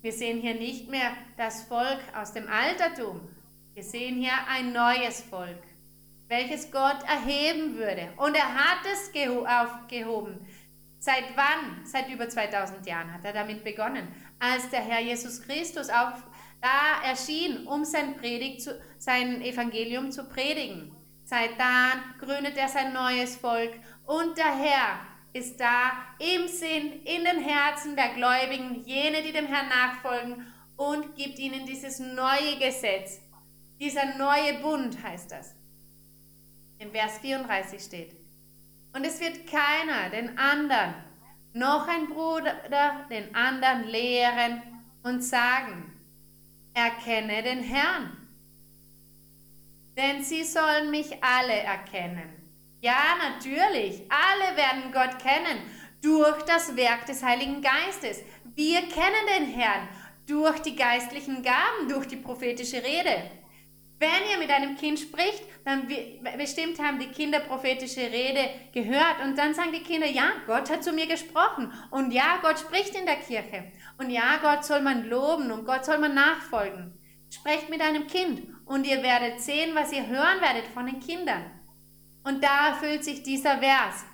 [0.01, 3.29] Wir sehen hier nicht mehr das Volk aus dem Altertum.
[3.75, 5.63] Wir sehen hier ein neues Volk,
[6.33, 8.09] welches Gott erheben würde.
[8.17, 10.47] Und er hat es aufgehoben.
[10.99, 11.85] Seit wann?
[11.85, 16.23] Seit über 2000 Jahren hat er damit begonnen, als der Herr Jesus Christus auf
[16.63, 20.97] da erschien, um sein, Predigt zu, sein Evangelium zu predigen.
[21.25, 23.73] Seit dann gründet er sein neues Volk
[24.07, 25.01] und der Herr
[25.33, 31.17] ist da im Sinn, in den Herzen der Gläubigen, jene, die dem Herrn nachfolgen und
[31.17, 33.21] gibt ihnen dieses neue Gesetz.
[33.81, 35.57] Dieser neue Bund heißt das.
[36.83, 38.17] In Vers 34 steht.
[38.93, 40.95] Und es wird keiner den anderen,
[41.53, 42.57] noch ein Bruder
[43.09, 44.63] den anderen lehren
[45.05, 45.93] und sagen,
[46.75, 48.17] erkenne den Herrn.
[49.97, 52.51] Denn sie sollen mich alle erkennen.
[52.81, 55.61] Ja, natürlich, alle werden Gott kennen
[56.03, 58.25] durch das Werk des Heiligen Geistes.
[58.57, 59.89] Wir kennen den Herrn
[60.27, 63.42] durch die geistlichen Gaben, durch die prophetische Rede.
[64.03, 65.87] Wenn ihr mit einem Kind spricht, dann
[66.37, 70.83] bestimmt haben die Kinder prophetische Rede gehört und dann sagen die Kinder, ja, Gott hat
[70.83, 75.09] zu mir gesprochen und ja, Gott spricht in der Kirche und ja, Gott soll man
[75.09, 76.99] loben und Gott soll man nachfolgen.
[77.31, 81.45] Sprecht mit einem Kind und ihr werdet sehen, was ihr hören werdet von den Kindern.
[82.25, 84.05] Und da erfüllt sich dieser Vers.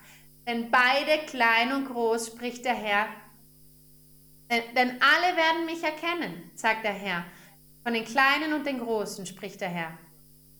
[0.47, 3.07] Denn beide klein und groß spricht der Herr.
[4.51, 7.25] Denn, denn alle werden mich erkennen, sagt der Herr.
[7.89, 9.99] Von den Kleinen und den Großen spricht der Herr.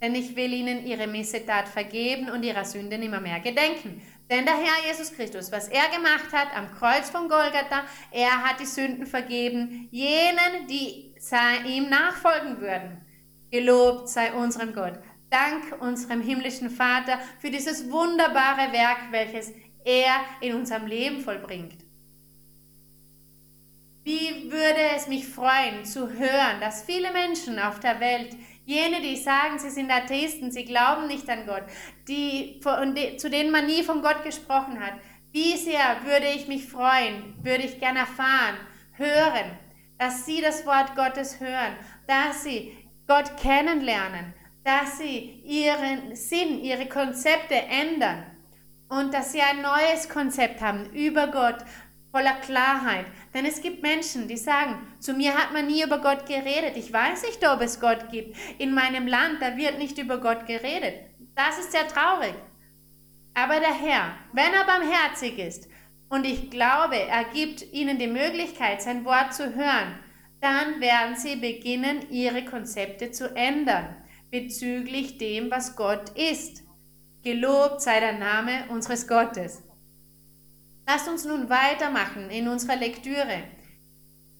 [0.01, 4.01] Denn ich will ihnen ihre Missetat vergeben und ihrer Sünde nimmer mehr gedenken.
[4.31, 8.61] Denn der Herr Jesus Christus, was er gemacht hat am Kreuz von Golgatha, er hat
[8.61, 11.15] die Sünden vergeben, jenen, die
[11.67, 13.05] ihm nachfolgen würden.
[13.51, 14.99] Gelobt sei unserem Gott.
[15.29, 19.53] Dank unserem himmlischen Vater für dieses wunderbare Werk, welches
[19.85, 21.77] er in unserem Leben vollbringt.
[24.03, 28.37] Wie würde es mich freuen zu hören, dass viele Menschen auf der Welt,
[28.67, 31.63] jene, die sagen, sie sind Atheisten, sie glauben nicht an Gott,
[32.09, 32.61] die,
[33.17, 34.95] zu denen man nie von Gott gesprochen hat,
[35.31, 38.57] wie sehr würde ich mich freuen, würde ich gerne erfahren,
[38.95, 39.57] hören,
[39.97, 41.77] dass sie das Wort Gottes hören,
[42.09, 44.35] dass sie Gott kennenlernen,
[44.65, 48.25] dass sie ihren Sinn, ihre Konzepte ändern
[48.89, 51.59] und dass sie ein neues Konzept haben über Gott,
[52.11, 53.07] voller Klarheit.
[53.35, 56.77] Denn es gibt Menschen, die sagen, zu mir hat man nie über Gott geredet.
[56.77, 58.37] Ich weiß nicht, ob es Gott gibt.
[58.59, 60.95] In meinem Land, da wird nicht über Gott geredet.
[61.35, 62.35] Das ist sehr traurig.
[63.35, 65.69] Aber der Herr, wenn er barmherzig ist,
[66.09, 69.99] und ich glaube, er gibt ihnen die Möglichkeit, sein Wort zu hören,
[70.41, 73.97] dann werden sie beginnen, ihre Konzepte zu ändern
[74.31, 76.63] bezüglich dem, was Gott ist.
[77.23, 79.63] Gelobt sei der Name unseres Gottes.
[80.91, 83.43] Lasst uns nun weitermachen in unserer Lektüre.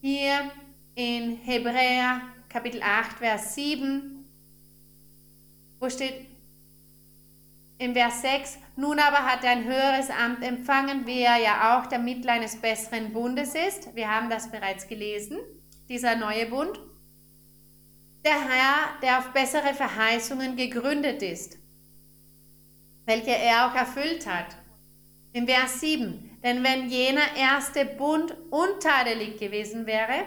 [0.01, 0.51] Hier
[0.95, 4.25] in Hebräer Kapitel 8, Vers 7,
[5.79, 6.27] wo steht
[7.77, 11.85] im Vers 6, nun aber hat er ein höheres Amt empfangen, wie er ja auch
[11.85, 13.95] der Mittler eines besseren Bundes ist.
[13.95, 15.37] Wir haben das bereits gelesen,
[15.91, 16.81] dieser neue Bund.
[18.25, 21.59] Der Herr, der auf bessere Verheißungen gegründet ist,
[23.05, 24.57] welche er auch erfüllt hat.
[25.35, 30.25] Im Vers 7, denn wenn jener erste Bund untadelig gewesen wäre,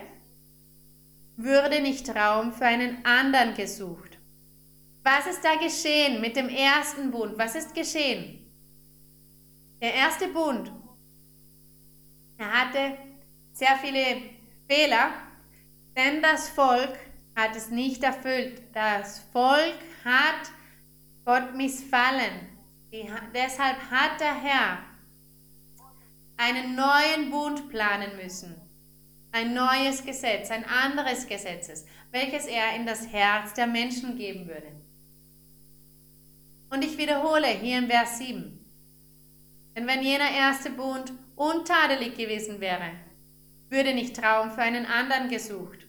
[1.38, 4.18] würde nicht Raum für einen anderen gesucht.
[5.04, 7.38] Was ist da geschehen mit dem ersten Bund?
[7.38, 8.38] Was ist geschehen?
[9.82, 10.72] Der erste Bund,
[12.38, 12.98] er hatte
[13.54, 14.22] sehr viele
[14.68, 15.12] Fehler,
[15.96, 17.00] denn das Volk
[17.36, 18.62] hat es nicht erfüllt.
[18.74, 20.52] Das Volk hat
[21.26, 22.48] Gott missfallen.
[23.34, 24.91] Deshalb hat der Herr
[26.42, 28.56] einen neuen Bund planen müssen.
[29.32, 34.72] Ein neues Gesetz, ein anderes Gesetz, welches er in das Herz der Menschen geben würde.
[36.72, 38.58] Und ich wiederhole hier im Vers 7.
[39.76, 42.92] Denn wenn jener erste Bund untadelig gewesen wäre,
[43.70, 45.86] würde nicht Raum für einen anderen gesucht.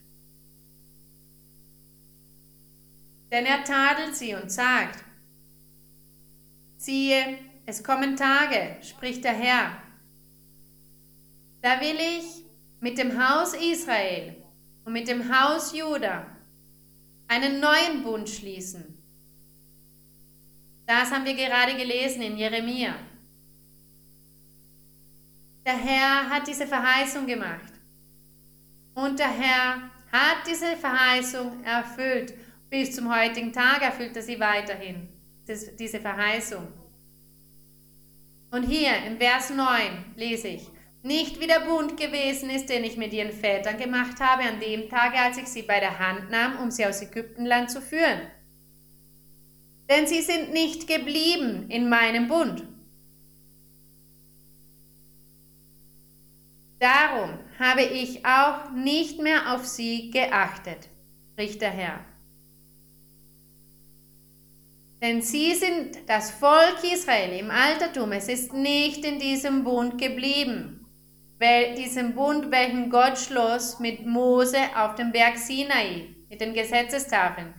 [3.31, 5.03] Denn er tadelt sie und sagt,
[6.77, 9.83] siehe, es kommen Tage, spricht der Herr,
[11.63, 12.43] da will ich
[12.81, 14.35] mit dem Haus Israel
[14.83, 16.27] und mit dem Haus Juda
[17.29, 19.01] einen neuen Bund schließen.
[20.85, 22.95] Das haben wir gerade gelesen in Jeremia.
[25.65, 27.71] Der Herr hat diese Verheißung gemacht.
[28.93, 32.33] Und der Herr hat diese Verheißung erfüllt.
[32.69, 35.07] Bis zum heutigen Tag erfüllt er sie weiterhin,
[35.47, 36.67] diese Verheißung.
[38.51, 40.72] Und hier im Vers 9 lese ich,
[41.03, 44.89] nicht wie der Bund gewesen ist, den ich mit ihren Vätern gemacht habe, an dem
[44.89, 48.21] Tage, als ich sie bei der Hand nahm, um sie aus Ägyptenland zu führen.
[49.89, 52.63] Denn sie sind nicht geblieben in meinem Bund
[56.83, 60.89] Darum habe ich auch nicht mehr auf sie geachtet,
[61.31, 62.03] spricht der Herr.
[65.01, 70.82] Denn sie sind das Volk Israel im Altertum, es ist nicht in diesem Bund geblieben,
[71.43, 77.53] weil diesem Bund, welchen Gott schloss mit Mose auf dem Berg Sinai, mit den Gesetzestafeln.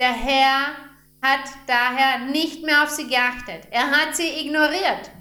[0.00, 0.74] Der Herr
[1.22, 3.68] hat daher nicht mehr auf sie geachtet.
[3.70, 5.12] Er hat sie ignoriert.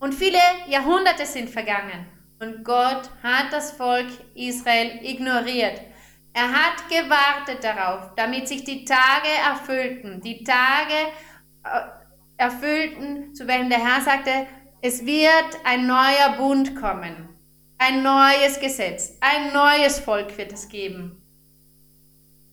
[0.00, 2.06] Und viele Jahrhunderte sind vergangen.
[2.40, 5.80] Und Gott hat das Volk Israel ignoriert.
[6.32, 10.20] Er hat gewartet darauf, damit sich die Tage erfüllten.
[10.20, 10.94] Die Tage
[11.62, 11.80] äh,
[12.36, 14.48] erfüllten, zu welchen der Herr sagte,
[14.82, 17.33] es wird ein neuer Bund kommen.
[17.86, 21.20] Ein neues Gesetz, ein neues Volk wird es geben.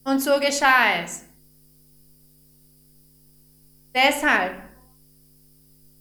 [0.04, 1.24] Und so geschah es.
[3.96, 4.56] Deshalb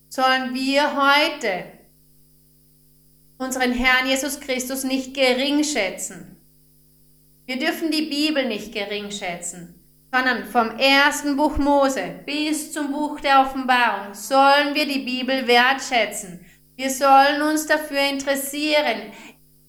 [0.09, 1.65] sollen wir heute
[3.39, 6.37] unseren Herrn Jesus Christus nicht gering schätzen.
[7.47, 9.81] Wir dürfen die Bibel nicht gering schätzen,
[10.13, 16.45] sondern vom ersten Buch Mose bis zum Buch der Offenbarung sollen wir die Bibel wertschätzen.
[16.81, 19.13] Wir sollen uns dafür interessieren.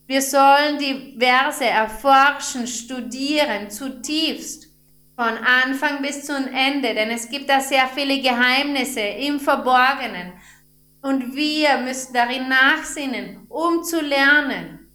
[0.07, 4.69] Wir sollen die Verse erforschen, studieren, zutiefst,
[5.17, 10.31] von Anfang bis zum Ende, denn es gibt da sehr viele Geheimnisse im Verborgenen.
[11.01, 14.89] Und wir müssen darin nachsinnen, um zu lernen,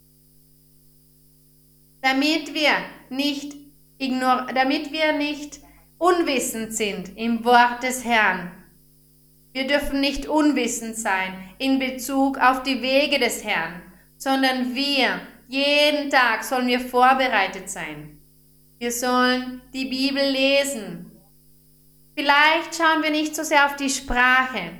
[2.01, 2.71] damit wir
[3.11, 3.53] nicht,
[3.99, 5.59] damit wir nicht
[5.99, 8.56] unwissend sind im Wort des Herrn.
[9.57, 13.81] Wir dürfen nicht unwissend sein in Bezug auf die Wege des Herrn,
[14.15, 18.19] sondern wir, jeden Tag sollen wir vorbereitet sein.
[18.77, 21.11] Wir sollen die Bibel lesen.
[22.15, 24.73] Vielleicht schauen wir nicht so sehr auf die Sprache.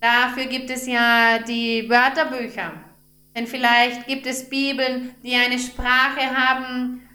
[0.00, 2.72] Dafür gibt es ja die Wörterbücher.
[3.36, 7.08] Denn vielleicht gibt es Bibeln, die eine Sprache haben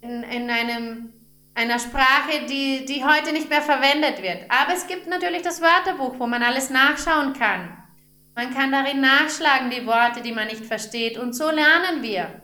[0.00, 1.12] in, in einem,
[1.54, 4.44] einer Sprache, die, die heute nicht mehr verwendet wird.
[4.48, 7.76] Aber es gibt natürlich das Wörterbuch, wo man alles nachschauen kann.
[8.34, 11.16] Man kann darin nachschlagen die Worte, die man nicht versteht.
[11.18, 12.42] Und so lernen wir.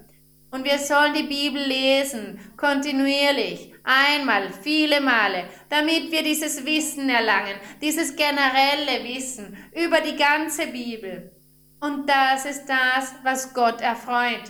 [0.53, 7.55] Und wir sollen die Bibel lesen, kontinuierlich, einmal, viele Male, damit wir dieses Wissen erlangen,
[7.81, 11.33] dieses generelle Wissen über die ganze Bibel.
[11.81, 14.43] Und das ist das, was Gott erfreut.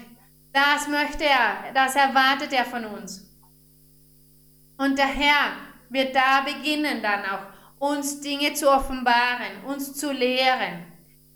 [0.52, 3.29] Das möchte er, das erwartet er von uns.
[4.80, 5.56] Und der Herr
[5.90, 10.86] wird da beginnen dann auch, uns Dinge zu offenbaren, uns zu lehren.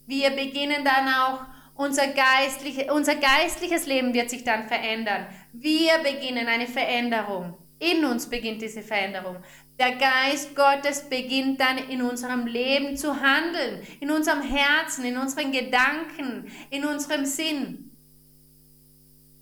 [0.06, 1.40] Wir beginnen dann auch,
[1.74, 5.26] unser, geistliche, unser geistliches Leben wird sich dann verändern.
[5.52, 7.58] Wir beginnen eine Veränderung.
[7.78, 9.36] In uns beginnt diese Veränderung.
[9.78, 15.52] Der Geist Gottes beginnt dann in unserem Leben zu handeln, in unserem Herzen, in unseren
[15.52, 17.90] Gedanken, in unserem Sinn.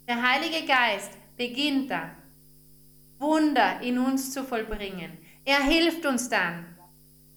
[0.09, 2.22] Der Heilige Geist beginnt dann,
[3.23, 5.17] Wunder in uns zu vollbringen.
[5.45, 6.67] Er hilft uns dann.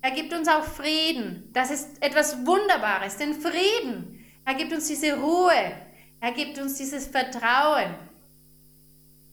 [0.01, 1.49] Er gibt uns auch Frieden.
[1.53, 4.25] Das ist etwas Wunderbares, den Frieden.
[4.43, 5.71] Er gibt uns diese Ruhe.
[6.19, 7.95] Er gibt uns dieses Vertrauen.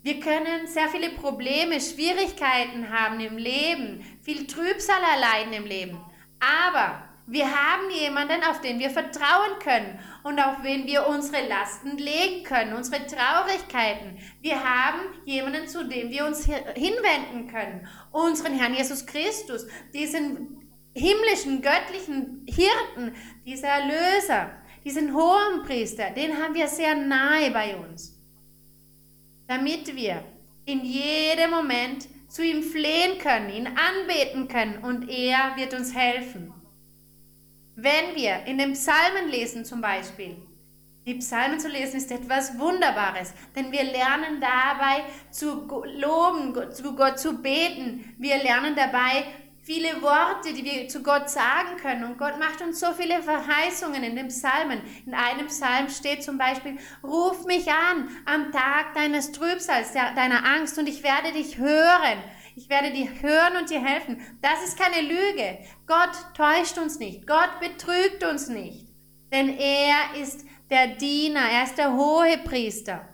[0.02, 6.00] Wir können sehr viele Probleme, Schwierigkeiten haben im Leben, viel Trübsal erleiden im Leben.
[6.40, 11.96] Aber wir haben jemanden, auf den wir vertrauen können und auf wen wir unsere Lasten
[11.96, 14.18] legen können, unsere Traurigkeiten.
[14.40, 17.86] Wir haben jemanden, zu dem wir uns hinwenden können.
[18.10, 20.60] Unseren Herrn Jesus Christus, diesen
[20.94, 23.14] himmlischen, göttlichen Hirten,
[23.46, 24.50] dieser Erlöser,
[24.84, 28.18] diesen hohen Priester, den haben wir sehr nahe bei uns
[29.52, 30.24] damit wir
[30.64, 36.54] in jedem Moment zu ihm flehen können, ihn anbeten können und er wird uns helfen.
[37.74, 40.36] Wenn wir in den Psalmen lesen zum Beispiel,
[41.06, 45.68] die Psalmen zu lesen ist etwas Wunderbares, denn wir lernen dabei zu
[45.98, 48.14] loben, zu Gott zu beten.
[48.18, 49.24] Wir lernen dabei
[49.62, 52.04] viele Worte, die wir zu Gott sagen können.
[52.04, 54.80] Und Gott macht uns so viele Verheißungen in den Psalmen.
[55.06, 60.78] In einem Psalm steht zum Beispiel, ruf mich an am Tag deines Trübsals, deiner Angst,
[60.78, 62.22] und ich werde dich hören.
[62.54, 64.20] Ich werde dich hören und dir helfen.
[64.40, 65.58] Das ist keine Lüge.
[65.86, 67.26] Gott täuscht uns nicht.
[67.26, 68.86] Gott betrügt uns nicht.
[69.32, 73.08] Denn er ist der Diener, er ist der hohe Priester.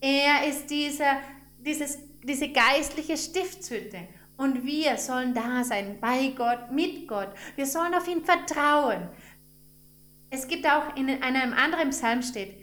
[0.00, 1.20] Er ist dieser,
[1.58, 4.08] dieses, diese geistliche Stiftshütte.
[4.36, 7.28] Und wir sollen da sein, bei Gott, mit Gott.
[7.56, 9.08] Wir sollen auf ihn vertrauen.
[10.30, 12.56] Es gibt auch in einem anderen Psalm steht,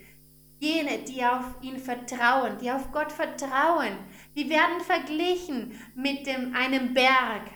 [0.58, 3.96] jene, die auf ihn vertrauen, die auf Gott vertrauen,
[4.38, 7.50] die werden verglichen mit dem, einem Berg.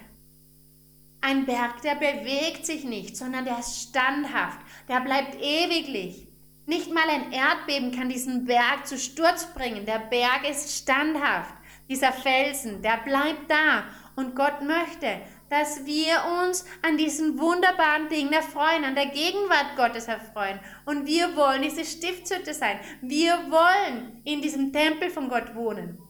[1.20, 4.58] Ein Berg, der bewegt sich nicht, sondern der ist standhaft,
[4.88, 6.26] der bleibt ewiglich.
[6.66, 9.86] Nicht mal ein Erdbeben kann diesen Berg zu Sturz bringen.
[9.86, 11.54] Der Berg ist standhaft.
[11.88, 13.84] Dieser Felsen, der bleibt da
[14.16, 15.20] und Gott möchte,
[15.50, 20.58] dass wir uns an diesen wunderbaren Dingen erfreuen, an der Gegenwart Gottes erfreuen.
[20.84, 22.80] Und wir wollen diese Stiftshütte sein.
[23.02, 26.01] Wir wollen in diesem Tempel von Gott wohnen.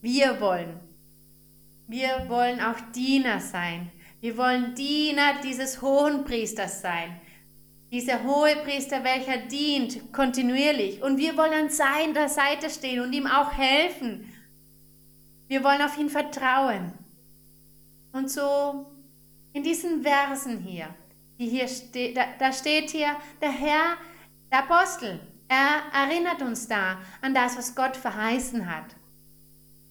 [0.00, 0.80] Wir wollen.
[1.88, 3.90] Wir wollen auch Diener sein.
[4.20, 7.20] Wir wollen Diener dieses hohen Priesters sein.
[7.90, 11.02] Dieser hohe Priester, welcher dient kontinuierlich.
[11.02, 14.32] Und wir wollen an seiner Seite stehen und ihm auch helfen.
[15.48, 16.92] Wir wollen auf ihn vertrauen.
[18.12, 18.86] Und so
[19.52, 20.88] in diesen Versen hier,
[21.38, 23.96] die hier ste da, da steht hier, der Herr,
[24.50, 28.96] der Apostel, er erinnert uns da an das, was Gott verheißen hat.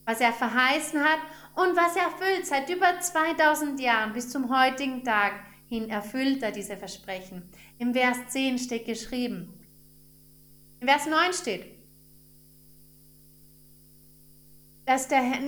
[0.06, 1.20] Was er verheißen hat
[1.56, 2.46] und was er erfüllt.
[2.46, 5.34] Seit über 2000 Jahren bis zum heutigen Tag
[5.68, 7.50] hin erfüllt er diese Versprechen.
[7.80, 9.54] Im Vers 10 steht geschrieben.
[10.80, 11.66] Im Vers 9 steht,
[14.86, 15.42] dass der Herr,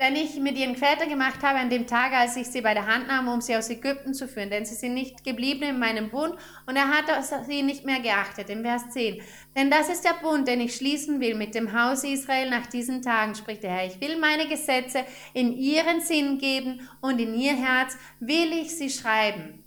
[0.00, 2.86] denn ich mit ihren Vätern gemacht habe an dem Tag, als ich sie bei der
[2.86, 4.50] Hand nahm, um sie aus Ägypten zu führen.
[4.50, 6.34] Denn sie sind nicht geblieben in meinem Bund
[6.66, 7.04] und er hat
[7.46, 8.50] sie nicht mehr geachtet.
[8.50, 9.22] Im Vers 10.
[9.56, 13.02] Denn das ist der Bund, den ich schließen will mit dem Haus Israel nach diesen
[13.02, 13.86] Tagen, spricht der Herr.
[13.86, 18.90] Ich will meine Gesetze in ihren Sinn geben und in ihr Herz will ich sie
[18.90, 19.62] schreiben.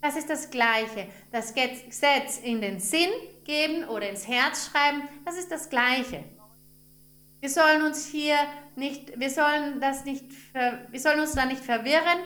[0.00, 1.08] Das ist das Gleiche.
[1.32, 3.10] Das Gesetz in den Sinn
[3.44, 6.22] geben oder ins Herz schreiben, das ist das Gleiche.
[7.40, 8.36] Wir sollen uns hier
[8.76, 10.24] nicht, wir sollen das nicht,
[10.90, 12.18] wir sollen uns da nicht verwirren.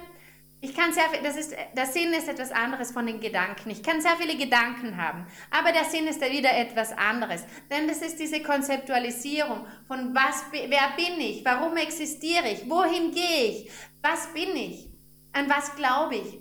[0.62, 3.70] Ich kann sehr das ist, der Sinn ist etwas anderes von den Gedanken.
[3.70, 7.46] Ich kann sehr viele Gedanken haben, aber der Sinn ist wieder etwas anderes.
[7.70, 13.46] Denn das ist diese Konzeptualisierung von was, wer bin ich, warum existiere ich, wohin gehe
[13.46, 13.70] ich,
[14.02, 14.90] was bin ich,
[15.32, 16.40] an was glaube ich,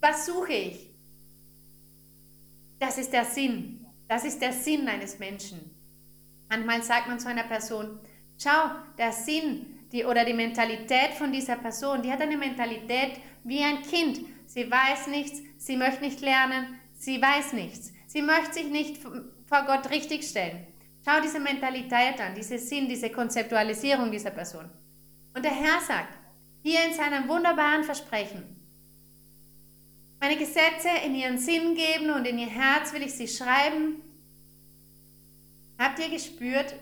[0.00, 0.90] was suche ich.
[2.80, 3.86] Das ist der Sinn.
[4.08, 5.70] Das ist der Sinn eines Menschen.
[6.48, 8.00] Manchmal sagt man zu einer Person,
[8.42, 13.62] schau, der Sinn die, oder die Mentalität von dieser Person, die hat eine Mentalität wie
[13.62, 14.20] ein Kind.
[14.46, 17.92] Sie weiß nichts, sie möchte nicht lernen, sie weiß nichts.
[18.06, 20.66] Sie möchte sich nicht vor Gott richtigstellen.
[21.04, 24.68] Schau diese Mentalität an, diese Sinn, diese Konzeptualisierung dieser Person.
[25.34, 26.18] Und der Herr sagt,
[26.62, 28.56] hier in seinem wunderbaren Versprechen,
[30.20, 34.02] meine Gesetze in ihren Sinn geben und in ihr Herz will ich sie schreiben.
[35.78, 36.74] Habt ihr gespürt,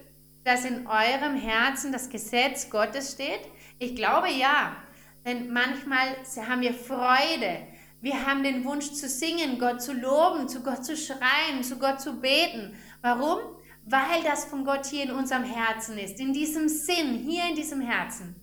[0.44, 3.40] dass in eurem Herzen das Gesetz Gottes steht?
[3.78, 4.76] Ich glaube ja,
[5.24, 6.16] denn manchmal
[6.48, 7.66] haben wir Freude.
[8.00, 12.00] Wir haben den Wunsch zu singen, Gott zu loben, zu Gott zu schreien, zu Gott
[12.00, 12.74] zu beten.
[13.02, 13.38] Warum?
[13.84, 17.80] Weil das von Gott hier in unserem Herzen ist, in diesem Sinn, hier in diesem
[17.80, 18.36] Herzen.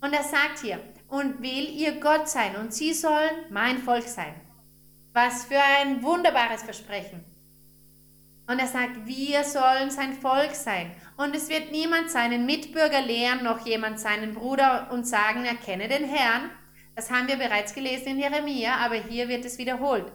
[0.00, 4.34] Und er sagt hier, und will ihr Gott sein und sie sollen mein Volk sein.
[5.12, 7.24] Was für ein wunderbares Versprechen.
[8.46, 10.90] Und er sagt, wir sollen sein Volk sein.
[11.16, 16.04] Und es wird niemand seinen Mitbürger lehren, noch jemand seinen Bruder und sagen, erkenne den
[16.04, 16.50] Herrn.
[16.94, 20.12] Das haben wir bereits gelesen in Jeremia, aber hier wird es wiederholt.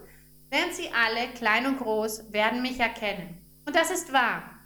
[0.52, 3.38] Denn sie alle, klein und groß, werden mich erkennen.
[3.66, 4.60] Und das ist wahr.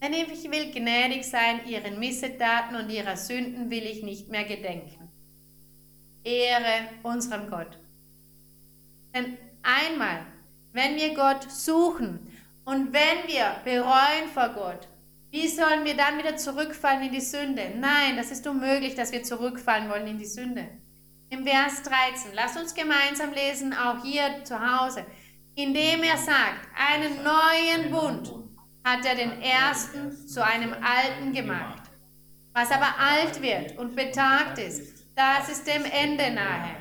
[0.00, 5.08] Denn ich will gnädig sein, ihren Missetaten und ihrer Sünden will ich nicht mehr gedenken.
[6.22, 7.78] Ehre unserem Gott.
[9.14, 10.24] Denn einmal,
[10.72, 12.27] wenn wir Gott suchen,
[12.68, 14.88] und wenn wir bereuen vor Gott,
[15.30, 17.62] wie sollen wir dann wieder zurückfallen in die Sünde?
[17.74, 20.68] Nein, das ist unmöglich, dass wir zurückfallen wollen in die Sünde.
[21.30, 25.06] Im Vers 13, lass uns gemeinsam lesen, auch hier zu Hause,
[25.54, 28.34] indem er sagt, einen neuen Bund
[28.84, 31.84] hat er den ersten zu einem alten gemacht.
[32.52, 36.76] Was aber alt wird und betagt ist, das ist dem Ende nahe.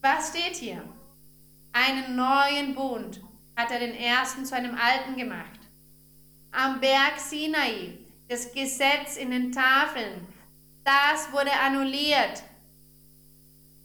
[0.00, 0.84] Was steht hier?
[1.76, 3.20] Einen neuen Bund
[3.56, 5.58] hat er den ersten zu einem alten gemacht.
[6.52, 7.98] Am Berg Sinai,
[8.28, 10.24] das Gesetz in den Tafeln,
[10.84, 12.44] das wurde annulliert.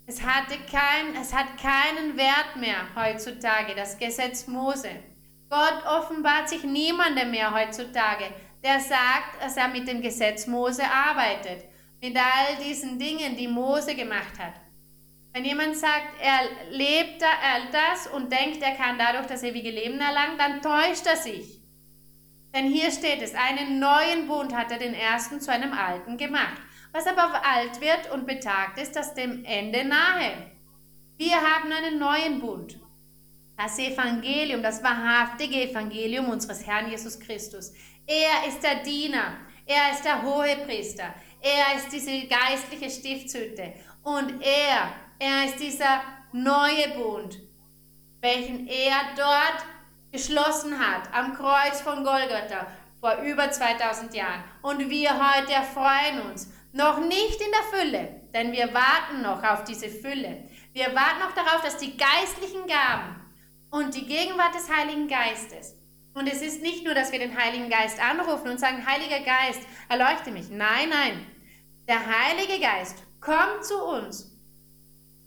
[0.06, 4.92] Es, hatte kein, es hat keinen Wert mehr heutzutage, das Gesetz Mose.
[5.50, 8.26] Gott offenbart sich niemandem mehr heutzutage,
[8.64, 11.64] der sagt, dass er mit dem Gesetz Mose arbeitet,
[12.00, 14.54] mit all diesen Dingen, die Mose gemacht hat.
[15.32, 20.38] Wenn jemand sagt, er lebt das und denkt, er kann dadurch das ewige Leben erlangen,
[20.38, 21.62] dann täuscht er sich.
[22.54, 26.60] Denn hier steht es, einen neuen Bund hat er den ersten zu einem alten gemacht.
[26.92, 30.52] Was aber alt wird und betagt ist, das dem Ende nahe.
[31.18, 32.80] Wir haben einen neuen Bund.
[33.56, 37.72] Das Evangelium, das wahrhaftige Evangelium unseres Herrn Jesus Christus.
[38.08, 44.96] Er ist der Diener, er ist der Hohepriester, er ist diese geistliche Stiftshütte und er
[45.20, 46.02] er ist dieser
[46.32, 47.40] neue Bund,
[48.22, 49.66] welchen er dort
[50.12, 52.68] geschlossen hat, am Kreuz von Golgatha
[53.00, 54.44] vor über 2000 Jahren.
[54.62, 59.64] Und wir heute erfreuen uns, noch nicht in der Fülle, denn wir warten noch auf
[59.64, 60.44] diese Fülle.
[60.74, 63.16] Wir warten noch darauf, dass die geistlichen Gaben
[63.72, 65.80] und die Gegenwart des Heiligen Geistes,
[66.14, 69.62] und es ist nicht nur, dass wir den Heiligen Geist anrufen und sagen, Heiliger Geist,
[69.88, 70.50] erleuchte mich.
[70.50, 71.26] Nein, nein.
[71.88, 74.29] Der Heilige Geist kommt zu uns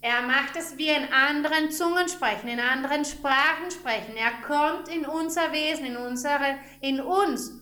[0.03, 4.17] er macht es wir in anderen Zungen sprechen, in anderen Sprachen sprechen.
[4.17, 7.61] Er kommt in unser Wesen, in, unsere, in uns.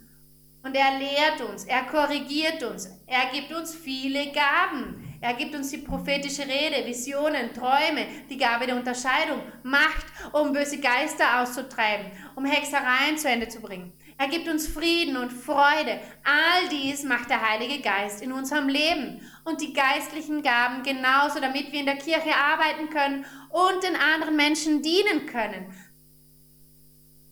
[0.63, 5.07] Und er lehrt uns, er korrigiert uns, er gibt uns viele Gaben.
[5.23, 10.81] Er gibt uns die prophetische Rede, Visionen, Träume, die Gabe der Unterscheidung, Macht, um böse
[10.81, 13.93] Geister auszutreiben, um Hexereien zu Ende zu bringen.
[14.21, 15.99] Er gibt uns Frieden und Freude.
[16.25, 21.73] All dies macht der Heilige Geist in unserem Leben und die geistlichen Gaben genauso, damit
[21.73, 25.75] wir in der Kirche arbeiten können und den anderen Menschen dienen können.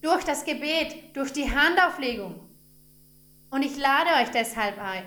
[0.01, 2.41] Durch das Gebet, durch die Handauflegung.
[3.51, 5.05] Und ich lade euch deshalb alle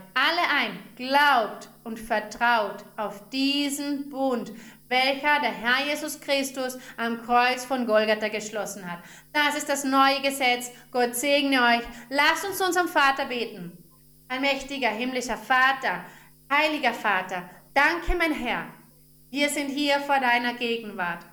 [0.56, 4.52] ein, glaubt und vertraut auf diesen Bund,
[4.92, 9.00] welcher der Herr Jesus Christus am Kreuz von Golgatha geschlossen hat.
[9.32, 10.70] Das ist das neue Gesetz.
[10.92, 11.82] Gott segne euch.
[12.10, 13.78] Lasst uns unserem Vater beten.
[14.28, 16.06] Allmächtiger himmlischer Vater,
[16.50, 18.66] heiliger Vater, danke mein Herr.
[19.30, 21.26] Wir sind hier vor deiner Gegenwart,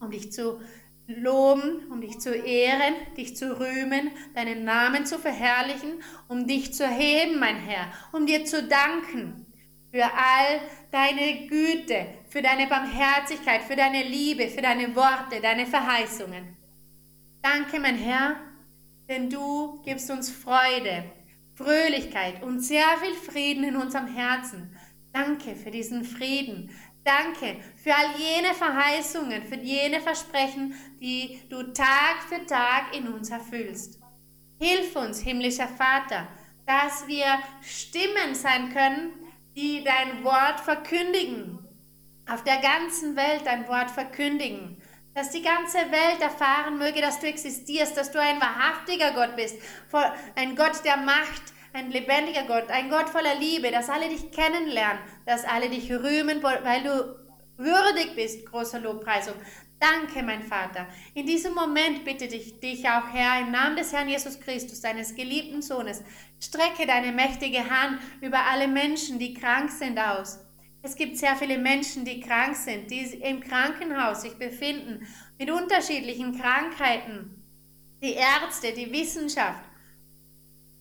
[0.00, 0.60] um dich zu
[1.06, 6.84] loben, um dich zu ehren, dich zu rühmen, deinen Namen zu verherrlichen, um dich zu
[6.84, 9.49] erheben, mein Herr, um dir zu danken
[9.90, 10.60] für all
[10.90, 16.56] deine Güte, für deine Barmherzigkeit, für deine Liebe, für deine Worte, deine Verheißungen.
[17.42, 18.36] Danke, mein Herr,
[19.08, 21.04] denn du gibst uns Freude,
[21.54, 24.76] Fröhlichkeit und sehr viel Frieden in unserem Herzen.
[25.12, 26.70] Danke für diesen Frieden.
[27.02, 33.30] Danke für all jene Verheißungen, für jene Versprechen, die du Tag für Tag in uns
[33.30, 33.98] erfüllst.
[34.60, 36.28] Hilf uns, himmlischer Vater,
[36.66, 37.26] dass wir
[37.62, 39.12] Stimmen sein können,
[39.56, 41.58] die dein Wort verkündigen,
[42.28, 44.80] auf der ganzen Welt dein Wort verkündigen,
[45.14, 49.56] dass die ganze Welt erfahren möge, dass du existierst, dass du ein wahrhaftiger Gott bist,
[50.36, 51.42] ein Gott der Macht,
[51.72, 56.42] ein lebendiger Gott, ein Gott voller Liebe, dass alle dich kennenlernen, dass alle dich rühmen,
[56.42, 57.16] weil du
[57.56, 59.34] würdig bist, großer Lobpreisung.
[59.80, 60.86] Danke, mein Vater.
[61.14, 65.14] In diesem Moment bitte ich dich auch, Herr, im Namen des Herrn Jesus Christus, deines
[65.14, 66.04] geliebten Sohnes,
[66.38, 70.38] strecke deine mächtige Hand über alle Menschen, die krank sind, aus.
[70.82, 75.06] Es gibt sehr viele Menschen, die krank sind, die im Krankenhaus sich befinden,
[75.38, 77.42] mit unterschiedlichen Krankheiten.
[78.02, 79.64] Die Ärzte, die Wissenschaft,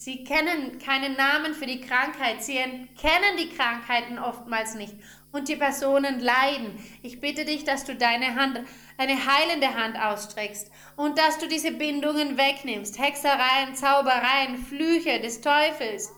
[0.02, 2.42] Sie kennen keinen Namen für die Krankheit.
[2.42, 4.94] Sie kennen die Krankheiten oftmals nicht.
[5.34, 6.80] Und die Personen leiden.
[7.04, 8.62] Ich bitte dich, dass du deine Hand,
[9.00, 13.00] eine heilende Hand ausstreckst und dass du diese Bindungen wegnimmst.
[13.00, 16.12] Hexereien, Zaubereien, Flüche des Teufels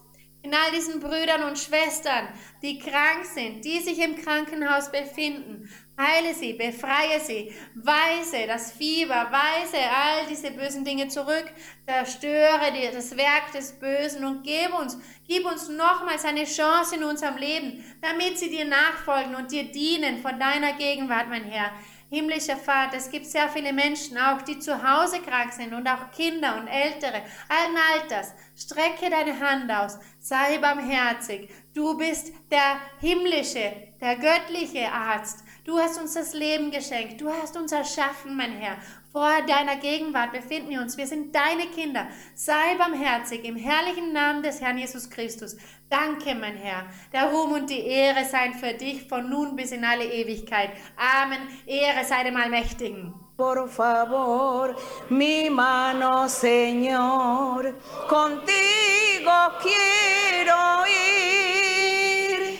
[0.43, 2.27] in all diesen Brüdern und Schwestern,
[2.63, 5.69] die krank sind, die sich im Krankenhaus befinden.
[5.95, 11.45] Heile sie, befreie sie, weise das Fieber, weise all diese bösen Dinge zurück,
[11.85, 17.03] zerstöre dir das Werk des Bösen und gib uns, gib uns nochmals eine Chance in
[17.03, 21.71] unserem Leben, damit sie dir nachfolgen und dir dienen von deiner Gegenwart, mein Herr.
[22.13, 26.11] Himmlischer Vater, es gibt sehr viele Menschen auch, die zu Hause krank sind und auch
[26.11, 28.33] Kinder und Ältere, allen Alters.
[28.53, 31.49] Strecke deine Hand aus, sei barmherzig.
[31.73, 35.45] Du bist der himmlische, der göttliche Arzt.
[35.63, 37.21] Du hast uns das Leben geschenkt.
[37.21, 38.75] Du hast uns erschaffen, mein Herr.
[39.11, 40.95] Vor deiner Gegenwart befinden wir uns.
[40.95, 42.07] Wir sind deine Kinder.
[42.33, 45.57] Sei barmherzig im herrlichen Namen des Herrn Jesus Christus.
[45.89, 46.85] Danke, mein Herr.
[47.11, 50.69] Der Ruhm und die Ehre seien für dich von nun bis in alle Ewigkeit.
[50.95, 51.39] Amen.
[51.65, 53.13] Ehre sei dem Allmächtigen.
[53.35, 54.75] Por favor,
[55.09, 57.75] mi mano, Señor,
[58.07, 62.59] contigo quiero ir.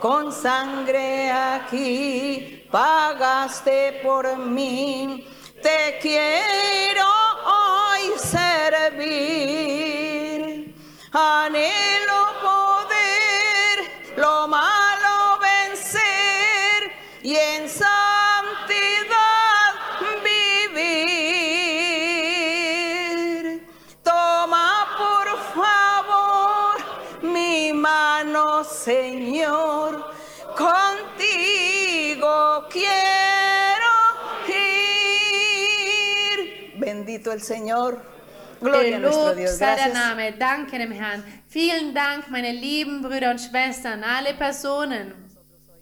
[0.00, 5.26] Con sangre aquí pagaste por mí.
[5.64, 7.06] Te quiero
[7.46, 9.14] hoy servir.
[11.10, 12.23] Anhelo
[37.24, 38.02] Bendito el Señor.
[38.60, 39.58] Gloria a nuestro Dios.
[39.58, 39.94] Gracias.
[39.94, 40.32] Name.
[40.32, 41.24] Danke dem Herrn.
[41.48, 45.14] Vielen Dank, meine lieben Brüder und Schwestern, alle Personen,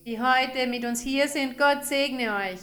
[0.07, 1.59] die heute mit uns hier sind.
[1.59, 2.61] Gott segne euch.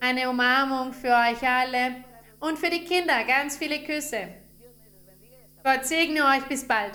[0.00, 2.04] Eine Umarmung für euch alle
[2.38, 4.28] und für die Kinder ganz viele Küsse.
[5.64, 6.44] Gott segne euch.
[6.44, 6.92] Bis bald.